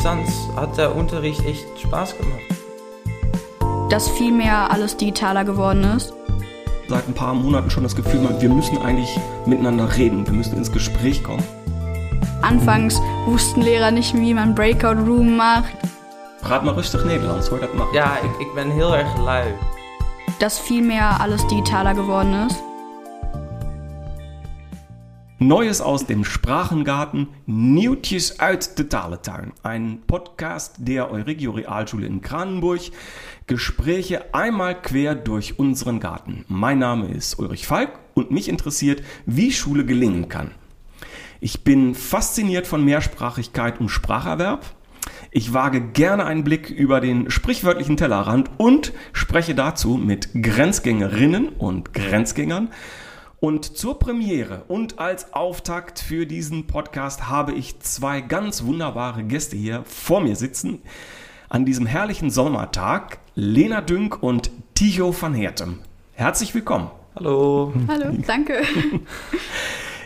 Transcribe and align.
Distanz 0.00 0.48
hat 0.56 0.78
der 0.78 0.96
Unterricht 0.96 1.44
echt 1.44 1.66
Spaß 1.78 2.16
gemacht. 2.16 2.40
Dass 3.90 4.08
viel 4.08 4.32
mehr 4.32 4.70
alles 4.70 4.96
digitaler 4.96 5.44
geworden 5.44 5.84
ist. 5.94 6.14
Seit 6.88 7.06
ein 7.06 7.12
paar 7.12 7.34
Monaten 7.34 7.68
schon 7.68 7.82
das 7.82 7.94
Gefühl, 7.94 8.26
wir 8.40 8.48
müssen 8.48 8.78
eigentlich 8.78 9.20
miteinander 9.44 9.94
reden, 9.98 10.26
wir 10.26 10.32
müssen 10.32 10.56
ins 10.56 10.72
Gespräch 10.72 11.22
kommen. 11.22 11.44
Anfangs 12.40 12.98
wussten 13.26 13.60
Lehrer 13.60 13.90
nicht, 13.90 14.14
wie 14.14 14.32
man 14.32 14.54
Breakout 14.54 15.06
Room 15.06 15.36
macht. 15.36 15.76
Praat 16.40 16.64
mal 16.64 16.72
rustig 16.72 17.04
Nederlands, 17.04 17.50
hoor 17.50 17.60
dat 17.60 17.74
mag. 17.74 17.92
Ja, 17.92 18.16
ik, 18.24 18.40
ik 18.40 18.54
ben 18.54 18.70
heel 18.70 18.96
erg 18.96 19.18
lui. 19.18 19.52
Dass 20.38 20.58
viel 20.58 20.82
mehr 20.82 21.20
alles 21.20 21.46
digitaler 21.48 21.94
geworden 21.94 22.46
ist. 22.46 22.56
Neues 25.42 25.80
aus 25.80 26.04
dem 26.04 26.22
Sprachengarten, 26.22 27.28
Nieuwtjes 27.46 28.40
uit 28.40 28.76
de 28.76 28.84
Talentuin. 28.84 29.54
Ein 29.62 30.02
Podcast 30.06 30.74
der 30.80 31.10
Euregio 31.10 31.52
Realschule 31.52 32.06
in 32.06 32.20
Kranenburg. 32.20 32.82
Gespräche 33.46 34.34
einmal 34.34 34.78
quer 34.82 35.14
durch 35.14 35.58
unseren 35.58 35.98
Garten. 35.98 36.44
Mein 36.48 36.78
Name 36.78 37.08
ist 37.08 37.38
Ulrich 37.38 37.66
Falk 37.66 37.88
und 38.12 38.30
mich 38.30 38.50
interessiert, 38.50 39.02
wie 39.24 39.50
Schule 39.50 39.86
gelingen 39.86 40.28
kann. 40.28 40.50
Ich 41.40 41.64
bin 41.64 41.94
fasziniert 41.94 42.66
von 42.66 42.84
Mehrsprachigkeit 42.84 43.80
und 43.80 43.88
Spracherwerb. 43.88 44.66
Ich 45.30 45.54
wage 45.54 45.80
gerne 45.80 46.26
einen 46.26 46.44
Blick 46.44 46.68
über 46.68 47.00
den 47.00 47.30
sprichwörtlichen 47.30 47.96
Tellerrand 47.96 48.50
und 48.58 48.92
spreche 49.14 49.54
dazu 49.54 49.96
mit 49.96 50.28
Grenzgängerinnen 50.34 51.48
und 51.48 51.94
Grenzgängern 51.94 52.68
und 53.40 53.76
zur 53.76 53.98
Premiere 53.98 54.64
und 54.68 54.98
als 54.98 55.32
Auftakt 55.32 55.98
für 55.98 56.26
diesen 56.26 56.66
Podcast 56.66 57.28
habe 57.28 57.52
ich 57.52 57.80
zwei 57.80 58.20
ganz 58.20 58.64
wunderbare 58.64 59.24
Gäste 59.24 59.56
hier 59.56 59.82
vor 59.86 60.20
mir 60.20 60.36
sitzen. 60.36 60.82
An 61.48 61.64
diesem 61.64 61.86
herrlichen 61.86 62.30
Sommertag 62.30 63.18
Lena 63.34 63.80
Dünk 63.80 64.22
und 64.22 64.50
Tijo 64.74 65.14
van 65.18 65.34
Hertem. 65.34 65.78
Herzlich 66.12 66.54
willkommen. 66.54 66.90
Hallo. 67.16 67.72
Hallo, 67.88 68.14
danke. 68.26 68.62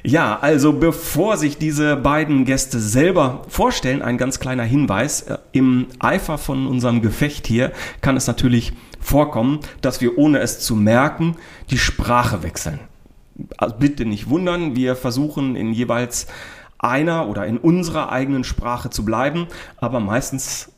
Ja, 0.07 0.39
also 0.39 0.75
bevor 0.75 1.39
sich 1.39 1.57
diese 1.57 1.97
beiden 1.97 2.45
Gäste 2.45 2.79
selber 2.79 3.41
vorstellen, 3.49 4.03
ein 4.03 4.19
ganz 4.19 4.39
kleiner 4.39 4.63
Hinweis. 4.63 5.25
Im 5.53 5.87
Eifer 5.99 6.37
von 6.37 6.67
unserem 6.67 7.01
Gefecht 7.01 7.47
hier 7.47 7.73
kann 8.03 8.15
es 8.15 8.27
natürlich 8.27 8.75
vorkommen, 9.01 9.61
dass 9.81 10.03
wir 10.03 10.19
ohne 10.19 10.41
es 10.41 10.61
zu 10.61 10.77
merken 10.77 11.37
die 11.71 11.79
Sprache 11.79 12.43
wechseln 12.43 12.81
also 13.57 13.77
bitte 13.77 14.05
nicht 14.05 14.29
wundern, 14.29 14.77
wir 14.77 14.97
versuchen 14.97 15.57
in 15.57 15.73
jeweils 15.73 16.27
einer 16.79 17.29
oder 17.29 17.47
in 17.47 17.59
unserer 17.59 18.11
eigenen 18.11 18.45
Sprache 18.45 18.91
zu 18.91 19.05
bleiben, 19.05 19.47
aber 19.77 20.01
meistens 20.01 20.71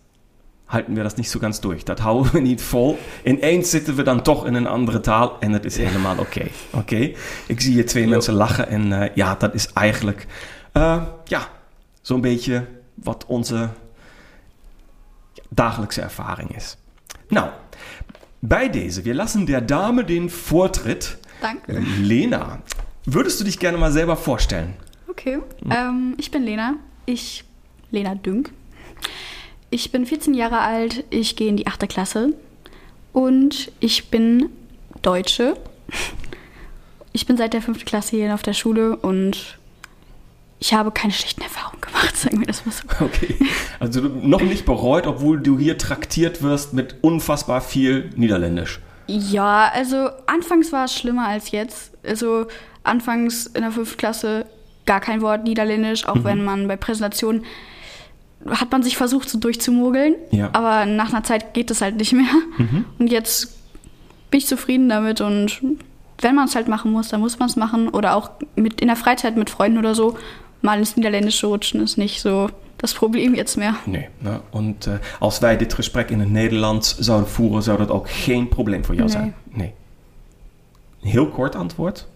halten 0.69 0.97
wir 0.97 1.05
das 1.05 1.17
nicht 1.17 1.31
so 1.31 1.39
ganz 1.39 1.61
durch. 1.61 1.85
Dat 1.85 2.01
houden 2.01 2.33
we 2.33 2.41
niet 2.41 2.63
vol. 2.63 2.99
Ineens 3.25 3.71
zitten 3.71 3.97
we 3.97 4.03
dan 4.03 4.23
toch 4.23 4.47
in 4.47 4.55
een 4.55 4.67
andere 4.67 5.01
taal 5.01 5.37
en 5.41 5.53
het 5.53 5.65
is 5.65 5.77
helemaal 5.77 6.19
oké. 6.19 6.23
Okay. 6.23 6.53
Oké, 6.71 7.19
ik 7.47 7.61
zie 7.61 7.73
hier 7.73 7.87
twee 7.87 8.07
mensen 8.07 8.35
lachen 8.35 8.69
en 8.69 8.91
uh, 8.91 9.15
ja, 9.15 9.35
dat 9.35 9.55
is 9.55 9.73
eigenlijk 9.73 10.27
uh, 10.73 11.03
ja, 11.25 11.49
zo'n 12.01 12.21
beetje 12.21 12.67
wat 12.95 13.25
onze 13.27 13.69
dagelijkse 15.49 16.01
ervaring 16.01 16.57
is. 16.57 16.77
Nou, 17.29 17.51
bij 18.39 18.71
deze, 18.71 19.03
wir 19.03 19.15
lassen 19.15 19.45
der 19.45 19.67
Dame 19.67 20.05
den 20.05 20.31
Vortritt. 20.31 21.19
Danke. 21.41 21.83
Lena, 22.01 22.61
würdest 23.05 23.41
du 23.41 23.45
dich 23.45 23.59
gerne 23.59 23.79
mal 23.79 23.93
selber 23.93 24.17
vorstellen? 24.17 24.75
Okay, 25.09 25.39
ähm, 25.71 26.15
ich 26.19 26.31
bin 26.31 26.43
Lena. 26.43 26.75
Ich, 27.07 27.45
Lena 27.91 28.15
Dünk. 28.15 28.51
Ich 29.71 29.91
bin 29.93 30.07
14 30.07 30.35
Jahre 30.35 30.61
alt, 30.61 31.05
ich 31.11 31.37
gehe 31.37 31.49
in 31.49 31.57
die 31.57 31.67
8. 31.67 31.89
Klasse 31.89 32.35
und 33.13 33.73
ich 33.81 34.11
bin 34.11 34.51
Deutsche. 35.03 35.57
Ich 37.13 37.27
bin 37.27 37.37
seit 37.37 37.53
der 37.53 37.63
5. 37.63 37.85
Klasse 37.85 38.17
hier 38.17 38.35
auf 38.35 38.43
der 38.43 38.53
Schule 38.53 38.97
und 38.97 39.59
ich 40.59 40.75
habe 40.75 40.91
keine 40.91 41.13
schlechten 41.13 41.43
Erfahrungen 41.43 41.81
gemacht, 41.81 42.17
sagen 42.17 42.41
wir 42.41 42.47
das 42.47 42.65
mal 42.65 42.73
so. 42.73 43.05
Okay, 43.05 43.35
also 43.81 44.01
noch 44.01 44.43
nicht 44.43 44.65
bereut, 44.65 45.07
obwohl 45.07 45.41
du 45.41 45.59
hier 45.59 45.79
traktiert 45.79 46.43
wirst 46.43 46.73
mit 46.73 46.97
unfassbar 47.03 47.61
viel 47.61 48.11
Niederländisch. 48.17 48.81
Ja, 49.07 49.71
also 49.73 50.09
anfangs 50.27 50.73
war 50.73 50.85
es 50.85 50.95
schlimmer 50.95 51.29
als 51.29 51.51
jetzt. 51.51 51.93
Also 52.05 52.47
anfangs 52.85 53.47
in 53.47 53.63
der 53.63 53.71
5. 53.71 53.97
Klasse 53.97 54.47
gar 54.85 55.01
kein 55.01 55.21
Wort 55.21 55.45
Niederländisch, 55.45 56.07
auch 56.07 56.17
mhm. 56.17 56.25
wenn 56.25 56.45
man 56.45 56.69
bei 56.69 56.77
Präsentationen 56.77 57.45
hat 58.49 58.71
man 58.71 58.83
sich 58.83 58.97
versucht, 58.97 59.29
so 59.29 59.39
durchzumogeln. 59.39 60.15
Ja. 60.31 60.51
Aber 60.53 60.87
nach 60.87 61.13
einer 61.13 61.25
Zeit 61.25 61.55
geht 61.55 61.71
es 61.71 61.81
halt 61.81 61.97
nicht 61.97 62.13
mehr. 62.13 62.33
Mhm. 62.59 62.85
Und 62.99 63.09
jetzt 63.09 63.57
bin 64.31 64.39
ich 64.39 64.47
zufrieden 64.47 64.89
damit 64.89 65.21
und 65.21 65.61
wenn 66.21 66.35
man 66.35 66.47
es 66.47 66.55
halt 66.55 66.69
machen 66.69 66.93
muss, 66.93 67.09
dann 67.09 67.21
muss 67.21 67.39
man 67.39 67.49
es 67.49 67.57
machen. 67.57 67.89
Oder 67.89 68.15
auch 68.15 68.31
mit, 68.55 68.81
in 68.81 68.89
der 68.89 68.97
Freizeit 68.97 69.37
mit 69.37 69.51
Freunden 69.51 69.79
oder 69.79 69.95
so 69.95 70.17
mal 70.63 70.79
ins 70.79 70.97
Niederländische 70.97 71.47
rutschen 71.47 71.83
ist 71.83 71.99
nicht 71.99 72.21
so 72.23 72.49
das 72.77 72.95
Problem 72.95 73.35
jetzt 73.35 73.57
mehr. 73.57 73.75
Nee, 73.85 74.09
ne? 74.21 74.41
und 74.51 74.87
äh, 74.87 74.99
als 75.19 75.39
wij 75.39 75.57
dit 75.57 75.75
gesprek 75.75 76.11
in 76.11 76.21
het 76.21 76.31
Nederlands 76.31 76.99
zouden 76.99 77.29
voeren, 77.29 77.63
zou 77.63 77.79
dat 77.79 77.91
ook 77.91 78.11
geen 78.11 78.49
probleem 78.49 78.85
voor 78.85 78.95
jou 78.95 79.09
nee. 79.09 79.17
zijn. 79.17 79.35
Nee. 79.51 79.73
Heel 81.01 81.29
kort 81.29 81.57
Antwort. 81.57 82.07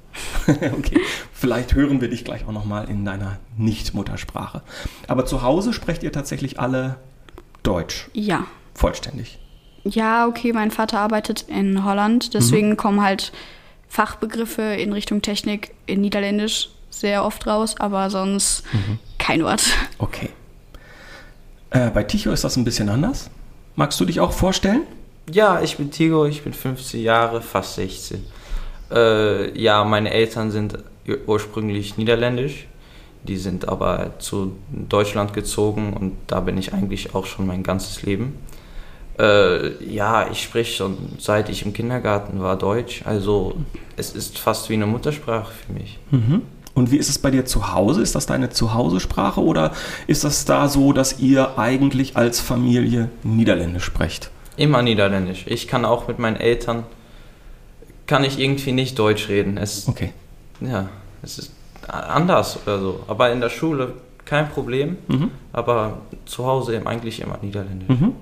okay, 0.47 1.01
vielleicht 1.33 1.75
hören 1.75 2.01
wir 2.01 2.09
dich 2.09 2.25
gleich 2.25 2.45
auch 2.47 2.53
nochmal 2.53 2.89
in 2.89 3.05
deiner 3.05 3.39
Nicht-Muttersprache. 3.57 4.63
Aber 5.07 5.25
zu 5.25 5.43
Hause 5.43 5.73
sprecht 5.73 6.03
ihr 6.03 6.13
tatsächlich 6.13 6.59
alle 6.59 6.97
Deutsch? 7.63 8.09
Ja. 8.13 8.47
Vollständig? 8.75 9.39
Ja, 9.85 10.27
okay, 10.27 10.53
mein 10.53 10.71
Vater 10.71 10.99
arbeitet 10.99 11.43
in 11.49 11.85
Holland, 11.85 12.35
deswegen 12.35 12.71
mhm. 12.71 12.77
kommen 12.77 13.03
halt 13.03 13.33
Fachbegriffe 13.89 14.63
in 14.63 14.93
Richtung 14.93 15.23
Technik 15.23 15.75
in 15.87 16.01
Niederländisch 16.01 16.71
sehr 16.91 17.25
oft 17.25 17.47
raus, 17.47 17.77
aber 17.79 18.11
sonst 18.11 18.65
mhm. 18.73 18.99
kein 19.19 19.43
Wort. 19.43 19.63
Okay. 19.99 20.31
Äh, 21.71 21.91
bei 21.91 22.03
Ticho 22.03 22.31
ist 22.33 22.45
das 22.45 22.57
ein 22.57 22.65
bisschen 22.65 22.89
anders. 22.89 23.31
Magst 23.77 23.99
du 24.01 24.05
dich 24.05 24.21
auch 24.21 24.33
vorstellen? 24.33 24.83
Ja, 25.31 25.61
ich 25.63 25.77
bin 25.77 25.91
Tigo, 25.91 26.27
ich 26.27 26.43
bin 26.43 26.53
15 26.53 27.01
Jahre, 27.01 27.41
fast 27.41 27.77
16. 27.77 28.25
Äh, 28.91 29.59
ja, 29.59 29.85
meine 29.85 30.11
Eltern 30.11 30.51
sind 30.51 30.79
ursprünglich 31.27 31.97
niederländisch. 31.97 32.67
Die 33.23 33.37
sind 33.37 33.69
aber 33.69 34.19
zu 34.19 34.57
Deutschland 34.71 35.35
gezogen 35.35 35.93
und 35.93 36.17
da 36.27 36.41
bin 36.41 36.57
ich 36.57 36.73
eigentlich 36.73 37.15
auch 37.15 37.27
schon 37.27 37.47
mein 37.47 37.63
ganzes 37.63 38.03
Leben. 38.03 38.39
Äh, 39.19 39.85
ja, 39.85 40.29
ich 40.31 40.43
spreche 40.43 40.77
schon 40.77 40.97
seit 41.19 41.51
ich 41.51 41.65
im 41.65 41.75
Kindergarten 41.75 42.41
war 42.41 42.57
Deutsch. 42.57 43.03
Also 43.05 43.57
es 43.97 44.13
ist 44.13 44.39
fast 44.39 44.71
wie 44.71 44.75
eine 44.75 44.87
Muttersprache 44.87 45.53
für 45.53 45.73
mich. 45.75 45.99
Mhm. 46.11 46.43
Und 46.75 46.91
wie 46.91 46.97
ist 46.97 47.09
es 47.09 47.19
bei 47.19 47.31
dir 47.31 47.45
zu 47.45 47.73
Hause? 47.73 48.01
Ist 48.01 48.15
das 48.15 48.27
deine 48.27 48.51
Zuhausesprache 48.51 49.43
oder 49.43 49.73
ist 50.07 50.25
das 50.25 50.45
da 50.45 50.69
so, 50.69 50.93
dass 50.93 51.19
ihr 51.19 51.59
eigentlich 51.59 52.17
als 52.17 52.41
Familie 52.41 53.11
Niederländisch 53.23 53.85
sprecht? 53.85 54.31
Immer 54.57 54.83
Niederländisch. 54.83 55.45
Ich 55.47 55.69
kann 55.69 55.85
auch 55.85 56.09
mit 56.09 56.19
meinen 56.19 56.37
Eltern, 56.37 56.85
kann 58.07 58.25
ich 58.25 58.39
irgendwie 58.39 58.73
nicht 58.73 58.99
Deutsch 58.99 59.29
reden. 59.29 59.57
Es, 59.57 59.89
okay. 59.89 60.13
Ja, 60.61 60.89
es 61.23 61.39
ist 61.39 61.53
anders 61.89 62.59
oder 62.63 62.79
so. 62.79 63.01
Aber 63.09 63.33
in 63.33 63.41
der 63.41 63.51
Schule 63.51 63.95
kein 64.25 64.49
Problem, 64.49 64.97
mhm. 65.09 65.31
aber 65.53 65.99
zu 66.25 66.47
Hause 66.47 66.81
eigentlich 66.85 67.21
immer 67.21 67.39
Niederländisch. 67.43 67.89
Mhm. 67.89 68.13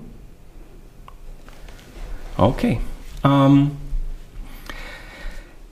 Okay. 2.37 2.79
Ähm, 3.23 3.71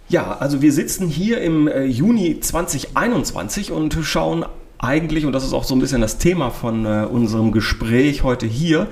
ja, 0.10 0.38
also 0.38 0.62
wir 0.62 0.72
sitzen 0.72 1.08
hier 1.08 1.42
im 1.42 1.68
äh, 1.68 1.84
Juni 1.84 2.40
2021 2.40 3.72
und 3.72 3.98
schauen 4.02 4.46
eigentlich, 4.80 5.26
und 5.26 5.34
das 5.34 5.44
ist 5.44 5.54
auch 5.54 5.64
so 5.64 5.76
ein 5.76 5.80
bisschen 5.80 6.02
das 6.02 6.18
Thema 6.18 6.50
von 6.50 6.86
äh, 6.86 7.08
unserem 7.10 7.52
Gespräch 7.52 8.24
heute 8.24 8.46
hier, 8.46 8.88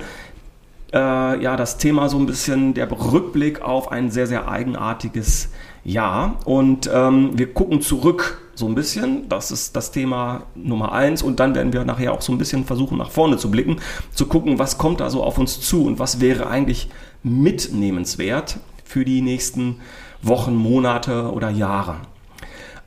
äh, 0.92 1.42
ja, 1.42 1.56
das 1.56 1.78
Thema 1.78 2.08
so 2.08 2.18
ein 2.18 2.26
bisschen 2.26 2.74
der 2.74 2.90
Rückblick 2.90 3.62
auf 3.62 3.90
ein 3.90 4.10
sehr, 4.10 4.26
sehr 4.26 4.48
eigenartiges 4.48 5.50
Jahr. 5.84 6.38
Und 6.44 6.90
ähm, 6.92 7.30
wir 7.34 7.52
gucken 7.52 7.80
zurück 7.80 8.40
so 8.54 8.66
ein 8.66 8.74
bisschen. 8.74 9.28
Das 9.28 9.50
ist 9.50 9.76
das 9.76 9.92
Thema 9.92 10.44
Nummer 10.54 10.92
eins. 10.92 11.22
Und 11.22 11.40
dann 11.40 11.54
werden 11.54 11.72
wir 11.72 11.84
nachher 11.84 12.12
auch 12.12 12.22
so 12.22 12.32
ein 12.32 12.38
bisschen 12.38 12.64
versuchen, 12.64 12.98
nach 12.98 13.10
vorne 13.10 13.36
zu 13.36 13.50
blicken, 13.50 13.76
zu 14.12 14.26
gucken, 14.26 14.58
was 14.58 14.78
kommt 14.78 15.00
da 15.00 15.10
so 15.10 15.22
auf 15.22 15.38
uns 15.38 15.60
zu 15.60 15.84
und 15.84 15.98
was 15.98 16.20
wäre 16.20 16.48
eigentlich 16.48 16.88
mitnehmenswert 17.22 18.58
für 18.84 19.04
die 19.04 19.20
nächsten 19.20 19.80
Wochen, 20.26 20.54
Monate 20.54 21.32
oder 21.32 21.50
Jahre. 21.50 21.96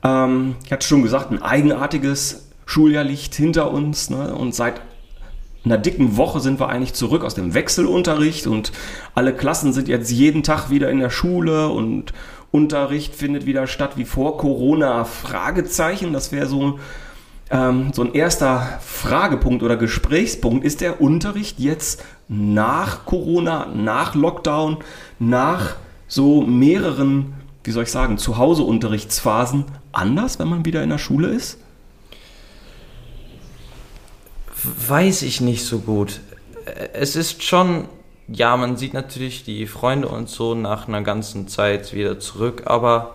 Ähm, 0.02 0.56
ich 0.64 0.72
hatte 0.72 0.86
schon 0.86 1.02
gesagt, 1.02 1.30
ein 1.30 1.42
eigenartiges 1.42 2.48
Schuljahr 2.66 3.04
liegt 3.04 3.34
hinter 3.34 3.70
uns 3.70 4.10
ne? 4.10 4.34
und 4.34 4.54
seit 4.54 4.80
einer 5.64 5.78
dicken 5.78 6.16
Woche 6.16 6.40
sind 6.40 6.58
wir 6.58 6.68
eigentlich 6.68 6.94
zurück 6.94 7.22
aus 7.24 7.34
dem 7.34 7.52
Wechselunterricht 7.52 8.46
und 8.46 8.72
alle 9.14 9.34
Klassen 9.34 9.72
sind 9.72 9.88
jetzt 9.88 10.10
jeden 10.10 10.42
Tag 10.42 10.70
wieder 10.70 10.90
in 10.90 11.00
der 11.00 11.10
Schule 11.10 11.68
und 11.68 12.12
Unterricht 12.50 13.14
findet 13.14 13.46
wieder 13.46 13.66
statt 13.66 13.92
wie 13.96 14.04
vor 14.04 14.38
Corona. 14.38 15.04
Fragezeichen, 15.04 16.12
das 16.12 16.32
wäre 16.32 16.46
so 16.46 16.78
ähm, 17.50 17.92
so 17.92 18.02
ein 18.02 18.14
erster 18.14 18.78
Fragepunkt 18.80 19.62
oder 19.62 19.76
Gesprächspunkt. 19.76 20.64
Ist 20.64 20.80
der 20.80 21.00
Unterricht 21.00 21.58
jetzt 21.58 22.04
nach 22.28 23.04
Corona, 23.04 23.66
nach 23.66 24.14
Lockdown, 24.14 24.78
nach 25.18 25.76
so 26.10 26.42
mehreren, 26.42 27.34
wie 27.62 27.70
soll 27.70 27.84
ich 27.84 27.90
sagen, 27.90 28.18
Zuhause-Unterrichtsphasen 28.18 29.64
anders, 29.92 30.38
wenn 30.38 30.48
man 30.48 30.64
wieder 30.64 30.82
in 30.82 30.90
der 30.90 30.98
Schule 30.98 31.28
ist? 31.28 31.58
Weiß 34.88 35.22
ich 35.22 35.40
nicht 35.40 35.64
so 35.64 35.78
gut. 35.78 36.20
Es 36.92 37.16
ist 37.16 37.44
schon, 37.44 37.86
ja, 38.28 38.56
man 38.56 38.76
sieht 38.76 38.92
natürlich 38.92 39.44
die 39.44 39.66
Freunde 39.66 40.08
und 40.08 40.28
so 40.28 40.54
nach 40.54 40.88
einer 40.88 41.02
ganzen 41.02 41.46
Zeit 41.46 41.94
wieder 41.94 42.18
zurück, 42.18 42.64
aber 42.66 43.14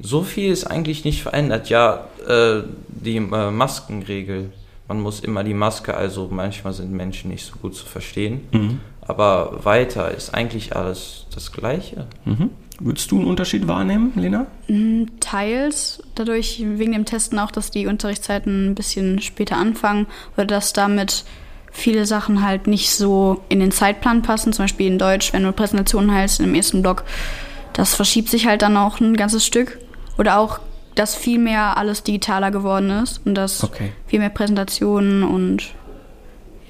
so 0.00 0.22
viel 0.22 0.50
ist 0.50 0.64
eigentlich 0.64 1.04
nicht 1.04 1.22
verändert. 1.22 1.68
Ja, 1.68 2.06
äh, 2.26 2.62
die 2.88 3.16
äh, 3.16 3.50
Maskenregel. 3.50 4.52
Man 4.88 5.00
muss 5.00 5.20
immer 5.20 5.44
die 5.44 5.54
Maske, 5.54 5.94
also 5.94 6.28
manchmal 6.30 6.72
sind 6.72 6.92
Menschen 6.92 7.30
nicht 7.30 7.44
so 7.44 7.56
gut 7.60 7.76
zu 7.76 7.84
verstehen. 7.84 8.48
Mhm. 8.52 8.80
Aber 9.02 9.64
weiter 9.64 10.12
ist 10.12 10.32
eigentlich 10.32 10.76
alles 10.76 11.26
das 11.34 11.52
Gleiche. 11.52 12.06
Mhm. 12.24 12.50
Würdest 12.78 13.10
du 13.10 13.18
einen 13.18 13.28
Unterschied 13.28 13.68
wahrnehmen, 13.68 14.12
Lena? 14.16 14.46
Mm, 14.68 15.04
teils. 15.20 16.02
Dadurch, 16.14 16.62
wegen 16.64 16.92
dem 16.92 17.04
Testen 17.04 17.38
auch, 17.38 17.50
dass 17.50 17.70
die 17.70 17.86
Unterrichtszeiten 17.86 18.70
ein 18.70 18.74
bisschen 18.74 19.20
später 19.20 19.56
anfangen 19.56 20.06
oder 20.36 20.46
dass 20.46 20.72
damit 20.72 21.24
viele 21.70 22.06
Sachen 22.06 22.44
halt 22.44 22.66
nicht 22.66 22.90
so 22.90 23.40
in 23.48 23.60
den 23.60 23.72
Zeitplan 23.72 24.22
passen. 24.22 24.52
Zum 24.52 24.64
Beispiel 24.64 24.86
in 24.86 24.98
Deutsch, 24.98 25.32
wenn 25.32 25.42
du 25.42 25.52
Präsentationen 25.52 26.10
hältst 26.10 26.40
im 26.40 26.54
ersten 26.54 26.82
Block, 26.82 27.04
das 27.72 27.94
verschiebt 27.94 28.28
sich 28.28 28.46
halt 28.46 28.62
dann 28.62 28.76
auch 28.76 29.00
ein 29.00 29.16
ganzes 29.16 29.44
Stück. 29.44 29.78
Oder 30.18 30.38
auch, 30.38 30.60
dass 30.94 31.14
viel 31.14 31.38
mehr 31.38 31.76
alles 31.78 32.02
digitaler 32.02 32.50
geworden 32.50 32.90
ist 32.90 33.20
und 33.24 33.34
dass 33.34 33.64
okay. 33.64 33.92
viel 34.06 34.18
mehr 34.18 34.28
Präsentationen 34.28 35.22
und 35.22 35.74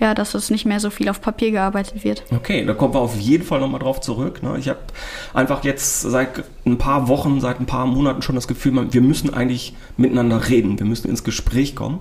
ja, 0.02 0.14
dass 0.14 0.34
es 0.34 0.50
nicht 0.50 0.66
mehr 0.66 0.80
so 0.80 0.90
viel 0.90 1.08
auf 1.08 1.20
Papier 1.20 1.52
gearbeitet 1.52 2.04
wird. 2.04 2.24
Okay, 2.30 2.64
da 2.64 2.74
kommen 2.74 2.92
wir 2.92 3.00
auf 3.00 3.18
jeden 3.18 3.44
Fall 3.44 3.60
nochmal 3.60 3.80
drauf 3.80 4.00
zurück. 4.00 4.42
Ne? 4.42 4.56
Ich 4.58 4.68
habe 4.68 4.80
einfach 5.32 5.62
jetzt 5.64 6.02
seit 6.02 6.44
ein 6.66 6.76
paar 6.76 7.06
Wochen, 7.08 7.40
seit 7.40 7.60
ein 7.60 7.66
paar 7.66 7.86
Monaten 7.86 8.20
schon 8.20 8.34
das 8.34 8.48
Gefühl, 8.48 8.92
wir 8.92 9.00
müssen 9.00 9.32
eigentlich 9.32 9.74
miteinander 9.96 10.48
reden, 10.48 10.78
wir 10.78 10.86
müssen 10.86 11.08
ins 11.08 11.24
Gespräch 11.24 11.76
kommen 11.76 12.00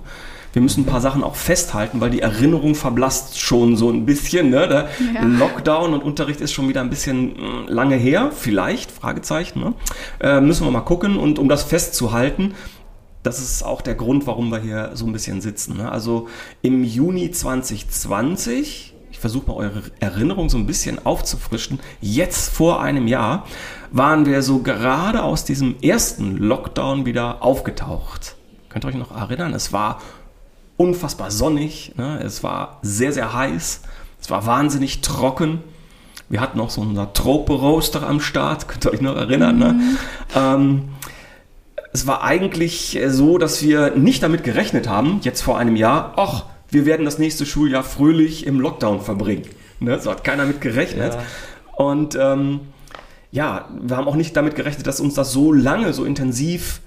wir 0.52 0.60
müssen 0.60 0.82
ein 0.82 0.86
paar 0.86 1.00
Sachen 1.00 1.24
auch 1.24 1.34
festhalten, 1.34 2.00
weil 2.00 2.10
die 2.10 2.20
Erinnerung 2.20 2.74
verblasst 2.74 3.40
schon 3.40 3.76
so 3.76 3.90
ein 3.90 4.04
bisschen. 4.04 4.50
Ne? 4.50 4.68
Der 4.68 4.88
ja. 5.14 5.22
Lockdown 5.22 5.94
und 5.94 6.02
Unterricht 6.02 6.40
ist 6.40 6.52
schon 6.52 6.68
wieder 6.68 6.82
ein 6.82 6.90
bisschen 6.90 7.36
hm, 7.36 7.68
lange 7.68 7.96
her, 7.96 8.30
vielleicht, 8.36 8.90
Fragezeichen. 8.90 9.60
Ne? 9.60 9.72
Äh, 10.20 10.40
müssen 10.40 10.66
wir 10.66 10.70
mal 10.70 10.80
gucken. 10.80 11.16
Und 11.16 11.38
um 11.38 11.48
das 11.48 11.62
festzuhalten, 11.62 12.54
das 13.22 13.40
ist 13.40 13.62
auch 13.62 13.82
der 13.82 13.94
Grund, 13.94 14.26
warum 14.26 14.50
wir 14.50 14.58
hier 14.58 14.90
so 14.94 15.06
ein 15.06 15.12
bisschen 15.12 15.40
sitzen. 15.40 15.76
Ne? 15.76 15.90
Also 15.90 16.28
im 16.60 16.84
Juni 16.84 17.30
2020, 17.30 18.94
ich 19.10 19.18
versuche 19.18 19.46
mal 19.46 19.56
eure 19.56 19.82
Erinnerung 20.00 20.48
so 20.48 20.58
ein 20.58 20.66
bisschen 20.66 21.04
aufzufrischen, 21.04 21.78
jetzt 22.00 22.50
vor 22.50 22.82
einem 22.82 23.06
Jahr 23.06 23.46
waren 23.92 24.26
wir 24.26 24.42
so 24.42 24.60
gerade 24.60 25.22
aus 25.22 25.44
diesem 25.44 25.76
ersten 25.80 26.36
Lockdown 26.36 27.06
wieder 27.06 27.42
aufgetaucht. 27.42 28.36
Könnt 28.68 28.84
ihr 28.84 28.88
euch 28.88 28.94
noch 28.96 29.14
erinnern? 29.14 29.54
Es 29.54 29.72
war 29.72 30.00
unfassbar 30.76 31.30
sonnig. 31.30 31.92
Ne? 31.96 32.20
Es 32.24 32.42
war 32.42 32.78
sehr, 32.82 33.12
sehr 33.12 33.32
heiß. 33.32 33.82
Es 34.20 34.30
war 34.30 34.46
wahnsinnig 34.46 35.00
trocken. 35.00 35.60
Wir 36.28 36.40
hatten 36.40 36.58
auch 36.60 36.70
so 36.70 36.80
unser 36.80 37.12
Trope-Roaster 37.12 38.08
am 38.08 38.20
Start, 38.20 38.66
könnt 38.66 38.86
ihr 38.86 38.92
euch 38.92 39.02
noch 39.02 39.16
erinnern. 39.16 39.58
Ne? 39.58 39.72
Mhm. 39.74 39.78
Ne? 39.78 39.96
Ähm, 40.34 40.82
es 41.92 42.06
war 42.06 42.22
eigentlich 42.22 42.98
so, 43.08 43.38
dass 43.38 43.62
wir 43.62 43.94
nicht 43.96 44.22
damit 44.22 44.44
gerechnet 44.44 44.88
haben, 44.88 45.20
jetzt 45.22 45.42
vor 45.42 45.58
einem 45.58 45.76
Jahr, 45.76 46.14
ach, 46.16 46.46
wir 46.70 46.86
werden 46.86 47.04
das 47.04 47.18
nächste 47.18 47.44
Schuljahr 47.44 47.84
fröhlich 47.84 48.46
im 48.46 48.60
Lockdown 48.60 49.02
verbringen. 49.02 49.44
Ne? 49.78 50.00
So 50.00 50.10
hat 50.10 50.24
keiner 50.24 50.46
mit 50.46 50.60
gerechnet. 50.60 51.14
Ja. 51.14 51.22
Und 51.76 52.16
ähm, 52.18 52.60
ja, 53.30 53.68
wir 53.80 53.96
haben 53.96 54.08
auch 54.08 54.16
nicht 54.16 54.36
damit 54.36 54.54
gerechnet, 54.54 54.86
dass 54.86 55.00
uns 55.00 55.14
das 55.14 55.32
so 55.32 55.52
lange, 55.52 55.92
so 55.92 56.04
intensiv 56.04 56.80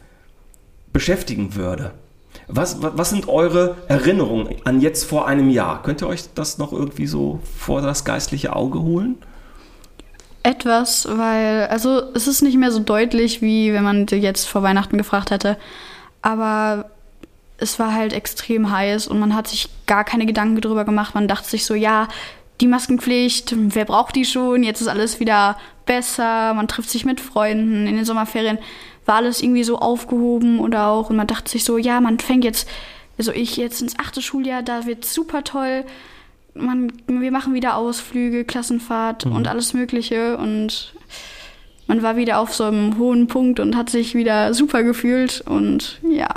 beschäftigen 0.91 1.55
würde. 1.55 1.91
Was, 2.47 2.77
was 2.81 3.09
sind 3.09 3.27
eure 3.27 3.75
Erinnerungen 3.87 4.55
an 4.65 4.81
jetzt 4.81 5.03
vor 5.03 5.27
einem 5.27 5.49
Jahr? 5.49 5.83
Könnt 5.83 6.01
ihr 6.01 6.07
euch 6.07 6.25
das 6.33 6.57
noch 6.57 6.71
irgendwie 6.73 7.07
so 7.07 7.39
vor 7.57 7.81
das 7.81 8.05
geistliche 8.05 8.55
Auge 8.55 8.81
holen? 8.81 9.17
Etwas, 10.45 11.07
weil, 11.09 11.67
also 11.67 12.03
es 12.13 12.27
ist 12.27 12.41
nicht 12.41 12.57
mehr 12.57 12.71
so 12.71 12.79
deutlich, 12.79 13.41
wie 13.41 13.73
wenn 13.73 13.83
man 13.83 14.05
jetzt 14.07 14.47
vor 14.47 14.61
Weihnachten 14.63 14.97
gefragt 14.97 15.31
hätte. 15.31 15.57
Aber 16.21 16.89
es 17.57 17.79
war 17.79 17.93
halt 17.93 18.13
extrem 18.13 18.71
heiß 18.71 19.07
und 19.07 19.19
man 19.19 19.35
hat 19.35 19.47
sich 19.47 19.69
gar 19.87 20.03
keine 20.03 20.25
Gedanken 20.25 20.61
darüber 20.61 20.85
gemacht. 20.85 21.15
Man 21.15 21.27
dachte 21.27 21.49
sich 21.49 21.65
so, 21.65 21.73
ja, 21.73 22.07
die 22.61 22.67
Maskenpflicht, 22.67 23.55
wer 23.57 23.85
braucht 23.85 24.15
die 24.15 24.25
schon? 24.25 24.63
Jetzt 24.63 24.81
ist 24.81 24.87
alles 24.87 25.19
wieder 25.19 25.57
besser. 25.85 26.53
Man 26.53 26.67
trifft 26.67 26.89
sich 26.89 27.05
mit 27.05 27.19
Freunden 27.19 27.87
in 27.87 27.95
den 27.95 28.05
Sommerferien 28.05 28.59
war 29.05 29.15
alles 29.15 29.41
irgendwie 29.41 29.63
so 29.63 29.77
aufgehoben 29.77 30.59
oder 30.59 30.87
auch, 30.87 31.09
und 31.09 31.15
man 31.15 31.27
dachte 31.27 31.49
sich 31.49 31.63
so, 31.63 31.77
ja, 31.77 32.01
man 32.01 32.19
fängt 32.19 32.43
jetzt, 32.43 32.67
also 33.17 33.31
ich 33.31 33.55
jetzt 33.57 33.81
ins 33.81 33.97
achte 33.99 34.21
Schuljahr, 34.21 34.63
da 34.63 34.85
wird 34.85 35.05
super 35.05 35.43
toll. 35.43 35.85
Man, 36.55 36.91
wir 37.07 37.31
machen 37.31 37.53
wieder 37.53 37.75
Ausflüge, 37.75 38.45
Klassenfahrt 38.45 39.25
mhm. 39.25 39.33
und 39.33 39.47
alles 39.47 39.73
Mögliche 39.73 40.37
und 40.37 40.93
man 41.87 42.01
war 42.01 42.15
wieder 42.15 42.39
auf 42.39 42.53
so 42.53 42.63
einem 42.63 42.97
hohen 42.97 43.27
Punkt 43.27 43.59
und 43.59 43.75
hat 43.75 43.89
sich 43.89 44.15
wieder 44.15 44.53
super 44.53 44.83
gefühlt 44.83 45.41
und 45.45 45.99
ja, 46.09 46.29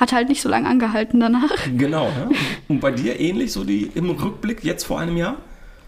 hat 0.00 0.12
halt 0.12 0.28
nicht 0.28 0.42
so 0.42 0.48
lange 0.48 0.68
angehalten 0.68 1.20
danach. 1.20 1.50
Genau. 1.76 2.06
Ja? 2.06 2.28
Und 2.68 2.80
bei 2.80 2.90
dir 2.90 3.20
ähnlich 3.20 3.52
so 3.52 3.64
die 3.64 3.90
im 3.94 4.10
Rückblick 4.10 4.64
jetzt 4.64 4.84
vor 4.84 4.98
einem 4.98 5.16
Jahr? 5.16 5.36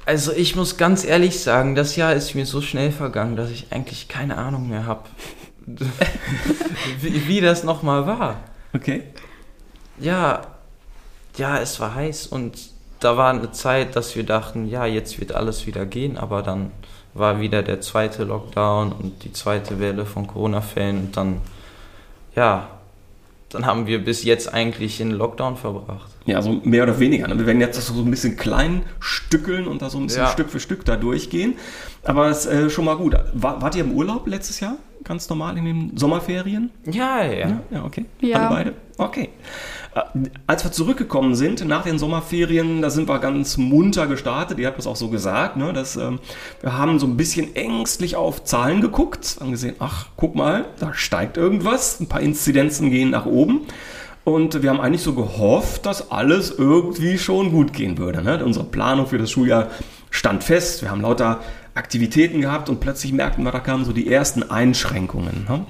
Also 0.05 0.33
ich 0.33 0.55
muss 0.55 0.77
ganz 0.77 1.05
ehrlich 1.05 1.41
sagen, 1.41 1.75
das 1.75 1.97
Jahr 1.97 2.13
ist 2.13 2.35
mir 2.35 2.45
so 2.45 2.61
schnell 2.61 2.93
vergangen, 2.93 3.37
dass 3.37 3.51
ich 3.51 3.69
eigentlich 3.71 4.09
keine 4.09 4.37
Ahnung 4.37 4.69
mehr 4.69 4.85
habe, 4.85 5.05
wie, 7.01 7.29
wie 7.29 7.41
das 7.41 7.65
nochmal 7.65 8.07
war. 8.07 8.41
Okay. 8.75 9.05
Ja, 9.99 10.43
ja, 11.37 11.59
es 11.59 11.81
war 11.81 11.95
heiß 11.95 12.27
und 12.27 12.59
da 13.03 13.17
war 13.17 13.31
eine 13.31 13.53
Zeit, 13.53 13.97
dass 13.97 14.17
wir 14.17 14.25
dachten, 14.25 14.69
ja, 14.69 14.87
jetzt 14.87 15.21
wird 15.21 15.33
alles 15.33 15.67
wieder 15.67 15.87
gehen, 15.87 16.17
aber 16.17 16.43
dann 16.43 16.71
war 17.15 17.41
wieder 17.41 17.63
der 17.63 17.81
zweite 17.81 18.25
Lockdown 18.25 18.93
und 18.93 19.25
die 19.25 19.33
zweite 19.33 19.81
Welle 19.81 20.07
von 20.07 20.27
Corona-Fällen 20.27 20.99
und 20.99 21.17
dann, 21.17 21.41
ja, 22.35 22.69
dann 23.51 23.67
haben 23.67 23.87
wir 23.87 24.03
bis 24.03 24.25
jetzt 24.25 24.53
eigentlich 24.53 25.01
in 25.01 25.11
Lockdown 25.11 25.57
verbracht. 25.57 26.11
Ja, 26.25 26.41
so 26.41 26.61
mehr 26.65 26.85
oder 26.85 26.99
weniger. 26.99 27.29
Ne? 27.29 27.39
Wir 27.39 27.47
werden 27.47 27.61
jetzt 27.61 27.81
so 27.81 27.95
ein 27.95 28.11
bisschen 28.11 28.37
klein 28.37 28.83
stückeln 28.99 29.67
und 29.67 29.83
da 29.83 29.91
so 29.91 29.99
ein 29.99 30.07
bisschen 30.07 30.23
ja. 30.23 30.31
Stück 30.31 30.49
für 30.49 30.61
Stück 30.61 30.85
da 30.85 30.97
durchgehen. 30.97 31.55
Aber 32.05 32.29
es 32.29 32.47
ist 32.47 32.53
äh, 32.53 32.71
schon 32.71 32.85
mal 32.85 32.97
gut. 32.97 33.17
War, 33.33 33.63
wart 33.63 33.77
ihr 33.77 33.85
im 33.85 33.93
Urlaub 33.93 34.27
letztes 34.27 34.61
Jahr? 34.61 34.77
Ganz 35.05 35.29
normal 35.29 35.59
in 35.59 35.65
den 35.65 35.97
Sommerferien? 35.97 36.71
Ja, 36.85 37.25
ja. 37.25 37.49
Ja, 37.49 37.61
ja 37.71 37.85
okay. 37.85 38.07
Ja. 38.21 38.39
Alle 38.39 38.49
beide? 38.49 38.73
Okay. 38.99 39.31
Äh, 39.95 40.01
als 40.47 40.65
wir 40.65 40.73
zurückgekommen 40.73 41.35
sind 41.35 41.67
nach 41.67 41.85
den 41.85 41.99
Sommerferien, 41.99 42.83
da 42.83 42.91
sind 42.91 43.09
wir 43.09 43.19
ganz 43.19 43.57
munter 43.57 44.07
gestartet. 44.07 44.59
Ihr 44.59 44.67
habt 44.67 44.79
das 44.79 44.87
auch 44.87 44.97
so 44.97 45.09
gesagt. 45.09 45.57
Ne? 45.57 45.73
Dass, 45.73 45.97
ähm, 45.97 46.19
wir 46.61 46.77
haben 46.77 46.99
so 46.99 47.07
ein 47.07 47.17
bisschen 47.17 47.55
ängstlich 47.55 48.17
auf 48.17 48.45
Zahlen 48.45 48.81
geguckt. 48.81 49.39
Haben 49.41 49.53
gesehen, 49.53 49.77
ach, 49.79 50.07
guck 50.17 50.35
mal, 50.35 50.67
da 50.79 50.95
steigt 50.95 51.37
irgendwas. 51.37 52.01
Ein 52.01 52.09
paar 52.09 52.21
Inzidenzen 52.21 52.91
gehen 52.91 53.11
nach 53.11 53.27
oben. 53.27 53.63
Und 54.25 54.63
wir 54.63 54.71
haben 54.71 54.81
eigentlich 54.81 55.03
so 55.03 55.15
gehofft, 55.15 55.85
dass 55.85 56.13
alles 56.13 56.53
irgendwie 56.57 57.19
schon 57.19 57.51
gut 57.51 57.73
gehen 57.73 57.99
würde. 57.99 58.23
Ne? 58.23 58.45
Unsere 58.45 58.65
Planung 58.65 59.07
für 59.09 59.19
das 59.19 59.33
Schuljahr 59.33 59.69
stand 60.11 60.45
fest. 60.45 60.83
Wir 60.83 60.91
haben 60.91 61.01
lauter 61.01 61.41
Aktivitäten 61.75 62.41
gehabt 62.41 62.69
und 62.69 62.81
plötzlich 62.81 63.13
merkten 63.13 63.45
wir, 63.45 63.51
da 63.51 63.61
kamen 63.61 63.85
so 63.85 63.93
die 63.93 64.11
ersten 64.11 64.43
Einschränkungen. 64.43 65.47
Ne? 65.49 65.67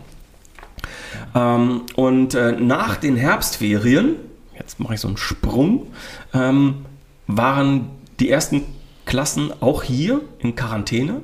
Ähm, 1.35 1.83
und 1.95 2.35
äh, 2.35 2.53
nach 2.53 2.97
den 2.97 3.17
Herbstferien, 3.17 4.17
jetzt 4.59 4.81
mache 4.81 4.95
ich 4.95 5.01
so 5.01 5.09
einen 5.09 5.17
Sprung, 5.17 5.87
ähm, 6.35 6.87
waren 7.27 7.91
die 8.21 8.31
ersten 8.31 8.63
Klassen 9.07 9.53
auch 9.61 9.83
hier 9.83 10.21
in 10.41 10.55
Quarantäne. 10.57 11.21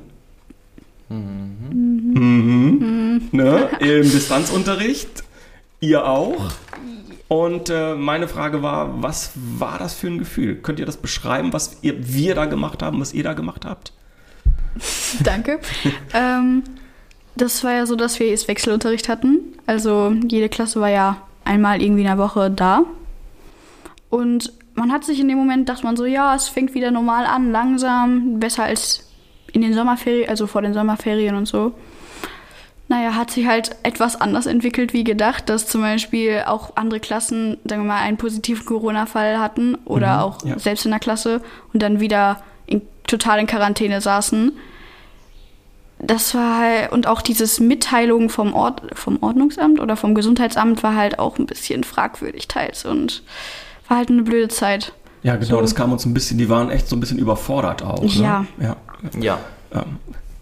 Mhm. 1.09 2.13
Mhm. 2.13 2.79
Mhm. 2.79 3.21
Ne? 3.31 3.69
Im 3.79 4.03
Distanzunterricht. 4.03 5.23
Ihr 5.81 6.05
auch. 6.05 6.51
Und 7.27 7.69
äh, 7.69 7.95
meine 7.95 8.27
Frage 8.27 8.63
war, 8.63 9.03
was 9.03 9.31
war 9.35 9.77
das 9.77 9.93
für 9.93 10.07
ein 10.07 10.17
Gefühl? 10.17 10.55
Könnt 10.55 10.79
ihr 10.79 10.85
das 10.85 10.97
beschreiben, 10.97 11.53
was 11.53 11.77
ihr, 11.81 12.13
wir 12.13 12.35
da 12.35 12.45
gemacht 12.45 12.81
haben, 12.81 12.99
was 12.99 13.13
ihr 13.13 13.23
da 13.23 13.33
gemacht 13.33 13.65
habt? 13.65 13.93
Danke. 15.23 15.59
ähm, 16.13 16.63
das 17.35 17.63
war 17.63 17.73
ja 17.73 17.85
so, 17.85 17.95
dass 17.95 18.19
wir 18.19 18.27
jetzt 18.27 18.47
Wechselunterricht 18.47 19.09
hatten. 19.09 19.39
Also 19.65 20.13
jede 20.27 20.49
Klasse 20.49 20.81
war 20.81 20.89
ja 20.89 21.17
einmal 21.45 21.81
irgendwie 21.81 22.01
in 22.01 22.07
der 22.07 22.17
Woche 22.17 22.51
da. 22.51 22.83
Und 24.09 24.51
man 24.75 24.91
hat 24.91 25.03
sich 25.03 25.19
in 25.19 25.27
dem 25.27 25.37
Moment, 25.37 25.69
dachte 25.69 25.83
man 25.85 25.95
so, 25.97 26.05
ja, 26.05 26.35
es 26.35 26.47
fängt 26.49 26.73
wieder 26.73 26.91
normal 26.91 27.25
an, 27.25 27.51
langsam, 27.51 28.39
besser 28.39 28.63
als 28.63 29.05
in 29.51 29.61
den 29.61 29.73
Sommerferien, 29.73 30.29
also 30.29 30.47
vor 30.47 30.61
den 30.61 30.73
Sommerferien 30.73 31.35
und 31.35 31.47
so. 31.47 31.73
naja, 32.87 33.13
hat 33.15 33.29
sich 33.31 33.45
halt 33.45 33.75
etwas 33.83 34.19
anders 34.19 34.47
entwickelt 34.47 34.93
wie 34.93 35.03
gedacht, 35.03 35.47
dass 35.49 35.67
zum 35.67 35.81
Beispiel 35.81 36.43
auch 36.47 36.75
andere 36.75 36.99
Klassen, 36.99 37.57
sagen 37.65 37.83
wir 37.83 37.87
mal, 37.89 38.01
einen 38.01 38.17
positiven 38.17 38.65
Corona-Fall 38.65 39.39
hatten 39.39 39.75
oder 39.85 40.17
Mhm, 40.17 40.23
auch 40.23 40.45
ja. 40.45 40.57
selbst 40.59 40.85
in 40.85 40.91
der 40.91 40.99
Klasse 40.99 41.41
und 41.73 41.83
dann 41.83 41.99
wieder 41.99 42.41
in, 42.69 42.81
total 43.07 43.39
in 43.39 43.47
Quarantäne 43.47 44.01
saßen. 44.01 44.51
Das 45.99 46.33
war 46.33 46.59
halt, 46.59 46.91
und 46.93 47.07
auch 47.07 47.21
dieses 47.21 47.59
Mitteilung 47.59 48.29
vom, 48.29 48.53
Ort, 48.53 48.81
vom 48.93 49.21
Ordnungsamt 49.21 49.79
oder 49.81 49.97
vom 49.97 50.15
Gesundheitsamt 50.15 50.81
war 50.81 50.95
halt 50.95 51.19
auch 51.19 51.37
ein 51.37 51.45
bisschen 51.45 51.83
fragwürdig 51.83 52.47
teils 52.47 52.85
und 52.85 53.23
war 53.89 53.97
halt 53.97 54.09
eine 54.09 54.23
blöde 54.23 54.47
Zeit. 54.47 54.93
Ja, 55.23 55.35
genau, 55.35 55.55
So. 55.57 55.61
das 55.61 55.75
kam 55.75 55.91
uns 55.91 56.05
ein 56.05 56.13
bisschen, 56.13 56.37
die 56.37 56.47
waren 56.47 56.69
echt 56.69 56.87
so 56.87 56.95
ein 56.95 57.01
bisschen 57.01 57.19
überfordert 57.19 57.83
auch. 57.83 58.01
Ja. 58.03 58.45
Ne? 58.57 58.75
ja. 59.13 59.19
Ja. 59.19 59.39
Ähm, 59.73 59.97